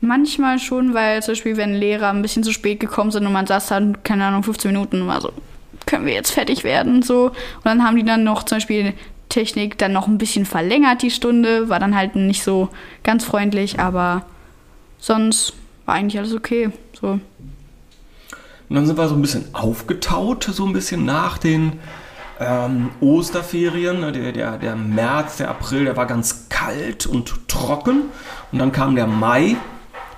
Manchmal 0.00 0.58
schon, 0.58 0.94
weil 0.94 1.22
zum 1.22 1.32
Beispiel, 1.32 1.56
wenn 1.56 1.74
Lehrer 1.74 2.10
ein 2.10 2.22
bisschen 2.22 2.42
zu 2.42 2.52
spät 2.52 2.80
gekommen 2.80 3.10
sind 3.12 3.24
und 3.26 3.32
man 3.32 3.46
saß 3.46 3.68
dann, 3.68 4.02
keine 4.02 4.24
Ahnung, 4.26 4.42
15 4.42 4.72
Minuten 4.72 5.02
und 5.02 5.08
war 5.08 5.20
so, 5.20 5.30
können 5.86 6.06
wir 6.06 6.12
jetzt 6.14 6.32
fertig 6.32 6.64
werden? 6.64 7.02
So. 7.02 7.26
Und 7.28 7.34
dann 7.64 7.84
haben 7.84 7.96
die 7.96 8.04
dann 8.04 8.24
noch 8.24 8.42
zum 8.42 8.56
Beispiel 8.56 8.94
Technik 9.32 9.78
dann 9.78 9.92
noch 9.92 10.06
ein 10.06 10.18
bisschen 10.18 10.44
verlängert, 10.44 11.02
die 11.02 11.10
Stunde, 11.10 11.68
war 11.68 11.80
dann 11.80 11.96
halt 11.96 12.14
nicht 12.16 12.42
so 12.42 12.68
ganz 13.02 13.24
freundlich, 13.24 13.80
aber 13.80 14.26
sonst 14.98 15.54
war 15.86 15.94
eigentlich 15.94 16.18
alles 16.18 16.34
okay. 16.34 16.70
So. 17.00 17.08
Und 17.08 17.20
dann 18.68 18.86
sind 18.86 18.98
wir 18.98 19.08
so 19.08 19.14
ein 19.14 19.22
bisschen 19.22 19.46
aufgetaut, 19.54 20.44
so 20.44 20.64
ein 20.66 20.72
bisschen 20.72 21.04
nach 21.04 21.38
den 21.38 21.80
ähm, 22.40 22.90
Osterferien. 23.00 24.00
ne, 24.00 24.12
Der, 24.12 24.32
der, 24.32 24.58
der 24.58 24.76
März, 24.76 25.38
der 25.38 25.48
April, 25.50 25.84
der 25.84 25.96
war 25.96 26.06
ganz 26.06 26.48
kalt 26.48 27.06
und 27.06 27.48
trocken. 27.48 28.04
Und 28.52 28.58
dann 28.58 28.72
kam 28.72 28.94
der 28.96 29.06
Mai 29.06 29.56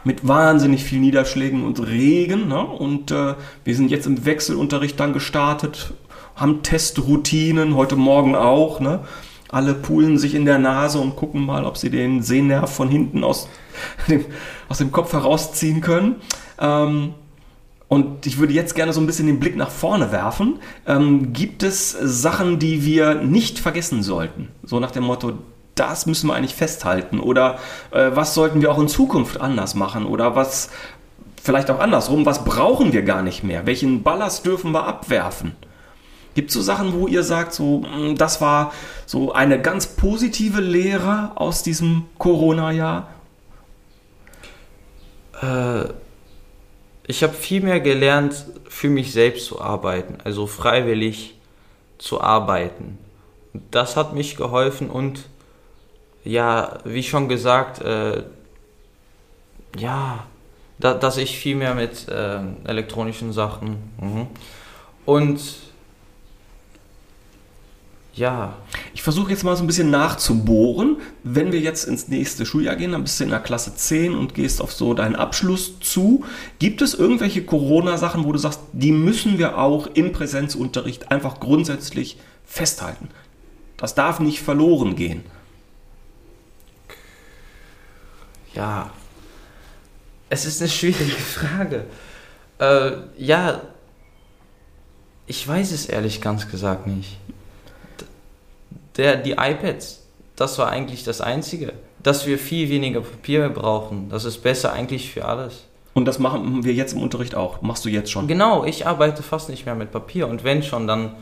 mit 0.05 0.27
wahnsinnig 0.27 0.85
viel 0.85 1.00
Niederschlägen 1.00 1.64
und 1.64 1.81
Regen. 1.87 2.48
Ne? 2.48 2.61
Und 2.61 3.11
äh, 3.11 3.35
wir 3.64 3.77
sind 3.77 3.90
jetzt 3.90 4.07
im 4.07 4.24
Wechselunterricht 4.24 4.98
dann 5.00 5.12
gestartet, 5.12 5.94
haben 6.36 6.62
Testroutinen, 6.62 7.76
heute 7.76 7.96
Morgen 7.96 8.34
auch. 8.34 8.80
Ne? 8.80 9.00
Alle 9.48 9.74
pulen 9.74 10.18
sich 10.18 10.34
in 10.34 10.44
der 10.44 10.58
Nase 10.58 10.98
und 10.98 11.16
gucken 11.16 11.44
mal, 11.44 11.64
ob 11.64 11.76
sie 11.76 11.90
den 11.90 12.22
Sehnerv 12.22 12.74
von 12.74 12.88
hinten 12.88 13.22
aus 13.24 13.48
dem, 14.08 14.24
aus 14.68 14.78
dem 14.78 14.92
Kopf 14.92 15.12
herausziehen 15.12 15.80
können. 15.80 16.16
Ähm, 16.58 17.14
und 17.86 18.26
ich 18.26 18.38
würde 18.38 18.52
jetzt 18.52 18.74
gerne 18.74 18.92
so 18.92 19.00
ein 19.00 19.06
bisschen 19.06 19.26
den 19.26 19.38
Blick 19.38 19.56
nach 19.56 19.70
vorne 19.70 20.10
werfen. 20.10 20.58
Ähm, 20.86 21.32
gibt 21.32 21.62
es 21.62 21.92
Sachen, 21.92 22.58
die 22.58 22.84
wir 22.84 23.14
nicht 23.14 23.58
vergessen 23.58 24.02
sollten? 24.02 24.48
So 24.64 24.80
nach 24.80 24.90
dem 24.90 25.04
Motto, 25.04 25.34
das 25.74 26.06
müssen 26.06 26.28
wir 26.28 26.34
eigentlich 26.34 26.54
festhalten. 26.54 27.20
Oder 27.20 27.58
äh, 27.90 28.10
was 28.14 28.34
sollten 28.34 28.62
wir 28.62 28.72
auch 28.72 28.78
in 28.80 28.88
Zukunft 28.88 29.40
anders 29.40 29.74
machen? 29.74 30.06
Oder 30.06 30.34
was, 30.34 30.70
vielleicht 31.40 31.70
auch 31.70 31.78
andersrum, 31.78 32.26
was 32.26 32.44
brauchen 32.44 32.92
wir 32.92 33.02
gar 33.02 33.22
nicht 33.22 33.44
mehr? 33.44 33.66
Welchen 33.66 34.02
Ballast 34.02 34.46
dürfen 34.46 34.72
wir 34.72 34.86
abwerfen? 34.86 35.54
Gibt 36.34 36.50
es 36.50 36.54
so 36.54 36.62
Sachen, 36.62 36.92
wo 36.92 37.06
ihr 37.06 37.22
sagt, 37.22 37.54
so, 37.54 37.80
mh, 37.80 38.14
das 38.14 38.40
war 38.40 38.72
so 39.06 39.32
eine 39.32 39.60
ganz 39.60 39.86
positive 39.86 40.60
Lehre 40.60 41.32
aus 41.36 41.62
diesem 41.62 42.06
Corona-Jahr? 42.18 43.08
Äh, 45.40 45.84
ich 47.06 47.22
habe 47.22 47.34
viel 47.34 47.62
mehr 47.62 47.80
gelernt, 47.80 48.46
für 48.68 48.88
mich 48.88 49.12
selbst 49.12 49.46
zu 49.46 49.60
arbeiten, 49.60 50.18
also 50.24 50.46
freiwillig 50.46 51.38
zu 51.98 52.20
arbeiten. 52.20 52.98
Das 53.70 53.96
hat 53.96 54.14
mich 54.14 54.36
geholfen 54.36 54.90
und 54.90 55.28
ja, 56.24 56.78
wie 56.84 57.02
schon 57.02 57.28
gesagt, 57.28 57.80
äh, 57.82 58.24
ja, 59.76 60.24
da, 60.78 60.94
dass 60.94 61.18
ich 61.18 61.38
viel 61.38 61.54
mehr 61.54 61.74
mit 61.74 62.08
äh, 62.08 62.40
elektronischen 62.64 63.32
Sachen 63.32 63.92
mhm. 64.00 64.26
und 65.04 65.40
ja, 68.14 68.57
Ich 68.92 69.03
versuche 69.03 69.31
jetzt 69.31 69.42
mal 69.42 69.57
so 69.57 69.64
ein 69.64 69.66
bisschen 69.66 69.90
nachzubohren. 69.90 70.98
Wenn 71.24 71.50
wir 71.50 71.61
jetzt 71.61 71.85
ins 71.85 72.09
nächste 72.09 72.46
Schuljahr 72.46 72.77
gehen, 72.77 72.92
dann 72.92 73.03
bist 73.03 73.18
du 73.18 73.24
in 73.24 73.31
der 73.31 73.40
Klasse 73.40 73.74
10 73.74 74.14
und 74.14 74.35
gehst 74.35 74.61
auf 74.62 74.72
so 74.72 74.94
deinen 74.94 75.16
Abschluss 75.16 75.81
zu. 75.81 76.24
Gibt 76.61 76.81
es 76.81 76.94
irgendwelche 76.94 77.44
Corona-Sachen, 77.44 78.24
wo 78.24 78.33
du 78.33 78.38
sagst, 78.38 78.61
die 78.72 78.92
müssen 78.92 79.38
wir 79.38 79.59
auch 79.59 79.88
im 79.88 80.12
Präsenzunterricht 80.12 81.11
einfach 81.11 81.40
grundsätzlich 81.40 82.18
festhalten? 82.44 83.09
Das 83.77 83.96
darf 83.96 84.20
nicht 84.20 84.40
verloren 84.40 84.94
gehen. 84.94 85.24
Ja, 88.55 88.90
es 90.31 90.46
ist 90.46 90.61
eine 90.61 90.70
schwierige 90.70 91.11
Frage. 91.11 91.85
Äh, 92.59 92.92
ja, 93.18 93.61
ich 95.27 95.46
weiß 95.46 95.72
es 95.72 95.87
ehrlich 95.87 96.20
ganz 96.20 96.48
gesagt 96.48 96.87
nicht. 96.87 97.18
Der, 98.96 99.16
die 99.16 99.33
iPads, 99.33 100.07
das 100.37 100.59
war 100.59 100.68
eigentlich 100.68 101.04
das 101.04 101.20
Einzige. 101.20 101.72
Dass 102.02 102.26
wir 102.26 102.38
viel 102.38 102.68
weniger 102.68 103.00
Papier 103.00 103.48
brauchen, 103.48 104.11
das 104.11 104.24
ist 104.24 104.42
besser 104.42 104.72
eigentlich 104.72 105.11
für 105.11 105.24
alles. 105.24 105.64
Und 105.94 106.07
das 106.07 106.18
machen 106.18 106.64
wir 106.64 106.74
jetzt 106.74 106.92
im 106.92 107.02
Unterricht 107.02 107.35
auch. 107.35 107.62
Machst 107.62 107.85
du 107.85 107.88
jetzt 107.88 108.11
schon? 108.11 108.26
Genau, 108.26 108.64
ich 108.64 108.87
arbeite 108.87 109.22
fast 109.22 109.48
nicht 109.48 109.64
mehr 109.64 109.74
mit 109.74 109.92
Papier 109.92 110.28
und 110.28 110.44
wenn 110.44 110.62
schon, 110.62 110.87
dann 110.87 111.14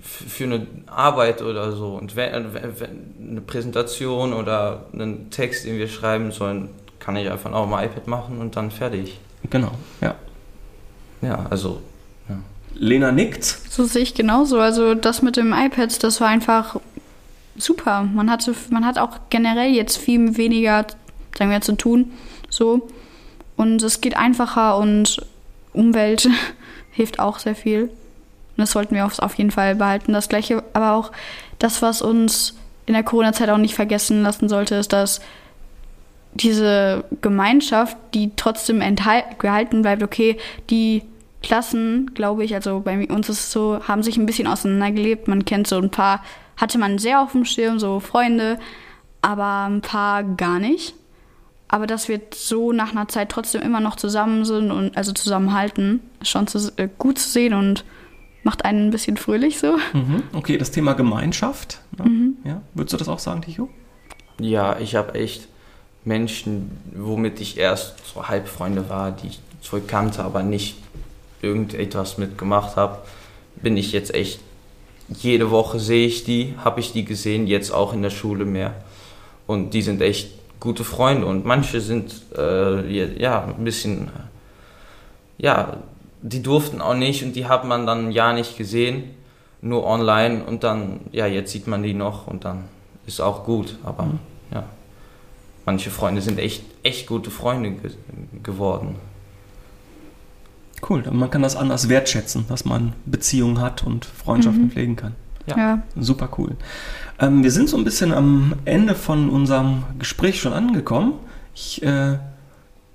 für 0.00 0.44
eine 0.44 0.66
Arbeit 0.86 1.42
oder 1.42 1.72
so. 1.72 1.94
Und 1.94 2.16
wenn, 2.16 2.54
wenn, 2.54 2.80
wenn 2.80 3.14
eine 3.30 3.40
Präsentation 3.40 4.32
oder 4.32 4.86
einen 4.92 5.30
Text, 5.30 5.66
den 5.66 5.78
wir 5.78 5.88
schreiben 5.88 6.32
sollen, 6.32 6.70
kann 6.98 7.16
ich 7.16 7.30
einfach 7.30 7.52
auf 7.52 7.68
dem 7.68 7.74
iPad 7.74 8.06
machen 8.06 8.38
und 8.38 8.56
dann 8.56 8.70
fertig. 8.70 9.18
Genau, 9.48 9.72
ja. 10.00 10.14
Ja, 11.22 11.46
also, 11.50 11.82
Lena 12.74 13.12
nickt. 13.12 13.44
So 13.44 13.84
sehe 13.84 14.02
ich 14.02 14.14
genauso. 14.14 14.58
Also 14.58 14.94
das 14.94 15.22
mit 15.22 15.36
dem 15.36 15.52
iPad, 15.52 16.02
das 16.02 16.20
war 16.20 16.28
einfach 16.28 16.80
super. 17.56 18.02
Man 18.02 18.30
hatte, 18.30 18.54
man 18.70 18.84
hat 18.84 18.98
auch 18.98 19.18
generell 19.30 19.70
jetzt 19.70 19.98
viel 19.98 20.36
weniger, 20.36 20.86
sagen 21.36 21.50
wir, 21.50 21.60
zu 21.60 21.76
tun. 21.76 22.12
So. 22.48 22.88
Und 23.56 23.82
es 23.82 24.00
geht 24.00 24.16
einfacher 24.16 24.78
und 24.78 25.24
Umwelt 25.72 26.28
hilft 26.90 27.18
auch 27.18 27.38
sehr 27.38 27.54
viel. 27.54 27.82
Und 27.82 28.58
das 28.58 28.72
sollten 28.72 28.94
wir 28.94 29.06
auf, 29.06 29.34
jeden 29.34 29.50
Fall 29.50 29.76
behalten. 29.76 30.12
Das 30.12 30.28
gleiche, 30.28 30.62
aber 30.72 30.92
auch 30.92 31.12
das, 31.58 31.82
was 31.82 32.02
uns 32.02 32.56
in 32.86 32.94
der 32.94 33.02
Corona-Zeit 33.02 33.50
auch 33.50 33.58
nicht 33.58 33.74
vergessen 33.74 34.22
lassen 34.22 34.48
sollte, 34.48 34.74
ist, 34.74 34.92
dass 34.92 35.20
diese 36.34 37.04
Gemeinschaft, 37.20 37.96
die 38.14 38.32
trotzdem 38.36 38.80
gehalten 39.38 39.82
bleibt, 39.82 40.02
okay, 40.02 40.36
die 40.70 41.02
Klassen, 41.42 42.12
glaube 42.14 42.44
ich, 42.44 42.54
also 42.54 42.80
bei 42.80 43.06
uns 43.08 43.28
ist 43.28 43.40
es 43.40 43.52
so, 43.52 43.80
haben 43.86 44.02
sich 44.02 44.16
ein 44.16 44.26
bisschen 44.26 44.46
auseinandergelebt. 44.46 45.26
Man 45.26 45.44
kennt 45.44 45.66
so 45.66 45.78
ein 45.78 45.90
paar, 45.90 46.22
hatte 46.56 46.78
man 46.78 46.98
sehr 46.98 47.22
auf 47.22 47.32
dem 47.32 47.44
Schirm, 47.44 47.78
so 47.78 48.00
Freunde, 48.00 48.58
aber 49.22 49.66
ein 49.66 49.80
paar 49.80 50.22
gar 50.22 50.58
nicht. 50.58 50.94
Aber 51.68 51.86
dass 51.86 52.08
wir 52.08 52.20
so 52.34 52.72
nach 52.72 52.90
einer 52.90 53.08
Zeit 53.08 53.30
trotzdem 53.30 53.62
immer 53.62 53.80
noch 53.80 53.96
zusammen 53.96 54.44
sind 54.44 54.70
und 54.70 54.96
also 54.96 55.12
zusammenhalten, 55.12 56.00
ist 56.20 56.30
schon 56.30 56.46
zu, 56.46 56.72
äh, 56.76 56.88
gut 56.98 57.18
zu 57.18 57.28
sehen 57.28 57.54
und 57.54 57.84
macht 58.42 58.64
einen 58.64 58.88
ein 58.88 58.90
bisschen 58.90 59.16
fröhlich 59.16 59.58
so. 59.58 59.76
Mhm. 59.92 60.24
Okay, 60.32 60.58
das 60.58 60.72
Thema 60.72 60.94
Gemeinschaft. 60.94 61.80
Ne? 61.96 62.04
Mhm. 62.08 62.36
Ja, 62.44 62.62
würdest 62.74 62.94
du 62.94 62.96
das 62.96 63.08
auch 63.08 63.18
sagen, 63.18 63.42
Ticho? 63.42 63.68
Ja, 64.40 64.78
ich 64.78 64.94
habe 64.96 65.14
echt 65.14 65.48
Menschen, 66.04 66.70
womit 66.94 67.40
ich 67.40 67.58
erst 67.58 67.94
so 68.06 68.28
Halbfreunde 68.28 68.88
war, 68.88 69.12
die 69.12 69.28
ich 69.28 69.40
zurückkannte, 69.60 70.24
aber 70.24 70.42
nicht 70.42 70.76
irgendetwas 71.42 72.18
mitgemacht 72.18 72.76
habe, 72.76 72.98
bin 73.56 73.76
ich 73.76 73.92
jetzt 73.92 74.14
echt, 74.14 74.40
jede 75.08 75.50
Woche 75.50 75.78
sehe 75.80 76.06
ich 76.06 76.24
die, 76.24 76.54
habe 76.64 76.80
ich 76.80 76.92
die 76.92 77.04
gesehen, 77.04 77.46
jetzt 77.46 77.72
auch 77.72 77.92
in 77.92 78.02
der 78.02 78.10
Schule 78.10 78.44
mehr. 78.44 78.74
Und 79.46 79.74
die 79.74 79.82
sind 79.82 80.00
echt 80.00 80.30
gute 80.60 80.84
Freunde 80.84 81.26
und 81.26 81.44
manche 81.44 81.80
sind 81.80 82.14
äh, 82.36 83.20
ja 83.20 83.44
ein 83.44 83.64
bisschen, 83.64 84.10
ja, 85.38 85.78
die 86.22 86.42
durften 86.42 86.80
auch 86.80 86.94
nicht 86.94 87.24
und 87.24 87.34
die 87.34 87.46
hat 87.46 87.64
man 87.64 87.86
dann 87.86 88.08
ein 88.08 88.12
Jahr 88.12 88.34
nicht 88.34 88.56
gesehen, 88.56 89.14
nur 89.62 89.86
online 89.86 90.44
und 90.44 90.62
dann, 90.62 91.00
ja, 91.12 91.26
jetzt 91.26 91.50
sieht 91.52 91.66
man 91.66 91.82
die 91.82 91.94
noch 91.94 92.26
und 92.26 92.44
dann 92.44 92.64
ist 93.06 93.20
auch 93.20 93.44
gut, 93.44 93.76
aber 93.82 94.04
mhm. 94.04 94.18
ja, 94.52 94.64
manche 95.66 95.90
Freunde 95.90 96.20
sind 96.20 96.38
echt, 96.38 96.62
echt 96.82 97.06
gute 97.06 97.30
Freunde 97.30 97.72
ge 97.72 97.90
geworden. 98.42 98.96
Cool, 100.88 101.02
man 101.10 101.30
kann 101.30 101.42
das 101.42 101.56
anders 101.56 101.88
wertschätzen, 101.88 102.46
dass 102.48 102.64
man 102.64 102.94
Beziehungen 103.06 103.60
hat 103.60 103.84
und 103.84 104.04
Freundschaften 104.04 104.64
mhm. 104.64 104.70
pflegen 104.70 104.96
kann. 104.96 105.14
Ja, 105.46 105.56
ja, 105.56 105.82
super 105.96 106.30
cool. 106.38 106.56
Ähm, 107.18 107.42
wir 107.42 107.50
sind 107.50 107.68
so 107.68 107.76
ein 107.76 107.84
bisschen 107.84 108.12
am 108.12 108.54
Ende 108.64 108.94
von 108.94 109.30
unserem 109.30 109.84
Gespräch 109.98 110.40
schon 110.40 110.52
angekommen. 110.52 111.14
Ich 111.54 111.82
äh, 111.82 112.18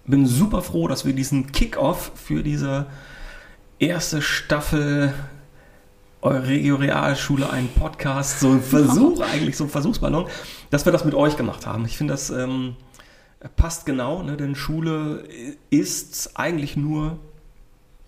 bin 0.05 0.25
super 0.25 0.61
froh, 0.61 0.87
dass 0.87 1.05
wir 1.05 1.13
diesen 1.13 1.51
Kick-Off 1.51 2.11
für 2.15 2.43
diese 2.43 2.85
erste 3.79 4.21
Staffel 4.21 5.13
Euregio 6.21 6.75
Realschule, 6.77 7.49
ein 7.51 7.69
Podcast, 7.69 8.39
so 8.39 8.51
ein 8.51 8.61
Versuch 8.61 9.21
eigentlich, 9.33 9.57
so 9.57 9.65
ein 9.65 9.69
Versuchsballon, 9.69 10.25
dass 10.71 10.85
wir 10.85 10.91
das 10.91 11.05
mit 11.05 11.13
euch 11.13 11.37
gemacht 11.37 11.67
haben. 11.67 11.85
Ich 11.85 11.97
finde, 11.97 12.13
das 12.13 12.31
ähm, 12.31 12.75
passt 13.55 13.85
genau, 13.85 14.23
ne? 14.23 14.37
denn 14.37 14.55
Schule 14.55 15.27
ist 15.69 16.31
eigentlich 16.35 16.77
nur 16.77 17.19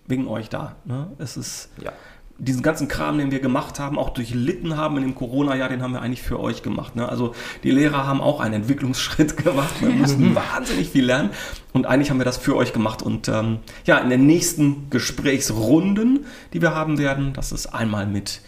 wegen 0.07 0.27
euch 0.27 0.49
da. 0.49 0.75
Ne? 0.85 1.11
Es 1.19 1.37
ist 1.37 1.69
ja. 1.83 1.91
diesen 2.37 2.63
ganzen 2.63 2.87
Kram, 2.87 3.17
den 3.17 3.31
wir 3.31 3.39
gemacht 3.39 3.79
haben, 3.79 3.99
auch 3.99 4.09
durchlitten 4.09 4.77
haben 4.77 4.97
in 4.97 5.03
dem 5.03 5.15
Corona-Jahr, 5.15 5.69
den 5.69 5.81
haben 5.81 5.93
wir 5.93 6.01
eigentlich 6.01 6.21
für 6.21 6.39
euch 6.39 6.63
gemacht. 6.63 6.95
Ne? 6.95 7.07
Also 7.07 7.35
die 7.63 7.71
Lehrer 7.71 8.07
haben 8.07 8.21
auch 8.21 8.39
einen 8.39 8.55
Entwicklungsschritt 8.55 9.37
gemacht. 9.43 9.81
Wir 9.81 9.89
mussten 9.89 10.33
wahnsinnig 10.33 10.89
viel 10.89 11.05
lernen 11.05 11.29
und 11.73 11.85
eigentlich 11.85 12.09
haben 12.09 12.19
wir 12.19 12.25
das 12.25 12.37
für 12.37 12.55
euch 12.55 12.73
gemacht. 12.73 13.01
Und 13.01 13.27
ähm, 13.27 13.59
ja, 13.85 13.97
in 13.99 14.09
den 14.09 14.25
nächsten 14.25 14.89
Gesprächsrunden, 14.89 16.25
die 16.53 16.61
wir 16.61 16.73
haben 16.73 16.97
werden, 16.97 17.33
das 17.33 17.51
ist 17.51 17.67
einmal 17.67 18.07
mit 18.07 18.41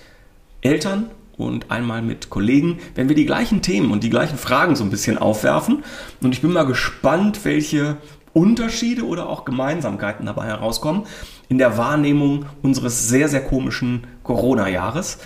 Eltern 0.62 1.12
und 1.38 1.72
einmal 1.72 2.02
mit 2.02 2.30
Kollegen, 2.30 2.80
werden 2.96 3.08
wir 3.08 3.16
die 3.16 3.26
gleichen 3.26 3.62
Themen 3.62 3.92
und 3.92 4.04
die 4.04 4.10
gleichen 4.10 4.38
Fragen 4.38 4.76
so 4.76 4.84
ein 4.84 4.90
bisschen 4.90 5.18
aufwerfen. 5.18 5.84
Und 6.22 6.34
ich 6.34 6.42
bin 6.42 6.52
mal 6.52 6.66
gespannt, 6.66 7.46
welche 7.46 7.98
Unterschiede 8.34 9.06
oder 9.06 9.30
auch 9.30 9.46
Gemeinsamkeiten 9.46 10.26
dabei 10.26 10.46
herauskommen 10.46 11.04
in 11.48 11.58
der 11.58 11.78
Wahrnehmung 11.78 12.46
unseres 12.62 13.08
sehr, 13.08 13.28
sehr 13.28 13.42
komischen 13.42 14.08
Corona-Jahres. 14.24 15.20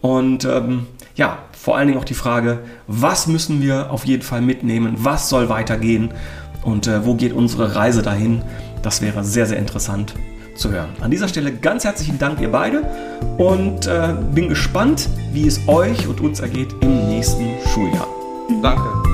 Und 0.00 0.44
ähm, 0.44 0.86
ja, 1.14 1.38
vor 1.52 1.76
allen 1.76 1.88
Dingen 1.88 2.00
auch 2.00 2.04
die 2.04 2.14
Frage, 2.14 2.60
was 2.86 3.26
müssen 3.26 3.60
wir 3.62 3.90
auf 3.90 4.06
jeden 4.06 4.22
Fall 4.22 4.40
mitnehmen, 4.40 4.94
was 4.98 5.28
soll 5.28 5.48
weitergehen 5.48 6.14
und 6.62 6.86
äh, 6.86 7.04
wo 7.04 7.14
geht 7.14 7.32
unsere 7.32 7.74
Reise 7.74 8.02
dahin? 8.02 8.42
Das 8.82 9.02
wäre 9.02 9.24
sehr, 9.24 9.46
sehr 9.46 9.58
interessant 9.58 10.14
zu 10.54 10.70
hören. 10.70 10.90
An 11.00 11.10
dieser 11.10 11.28
Stelle 11.28 11.52
ganz 11.52 11.84
herzlichen 11.84 12.18
Dank, 12.18 12.40
ihr 12.40 12.50
beide, 12.50 12.82
und 13.38 13.86
äh, 13.86 14.14
bin 14.34 14.48
gespannt, 14.48 15.08
wie 15.32 15.46
es 15.46 15.60
euch 15.68 16.06
und 16.06 16.20
uns 16.20 16.40
ergeht 16.40 16.74
im 16.80 17.08
nächsten 17.08 17.46
Schuljahr. 17.72 18.08
Danke. 18.62 19.09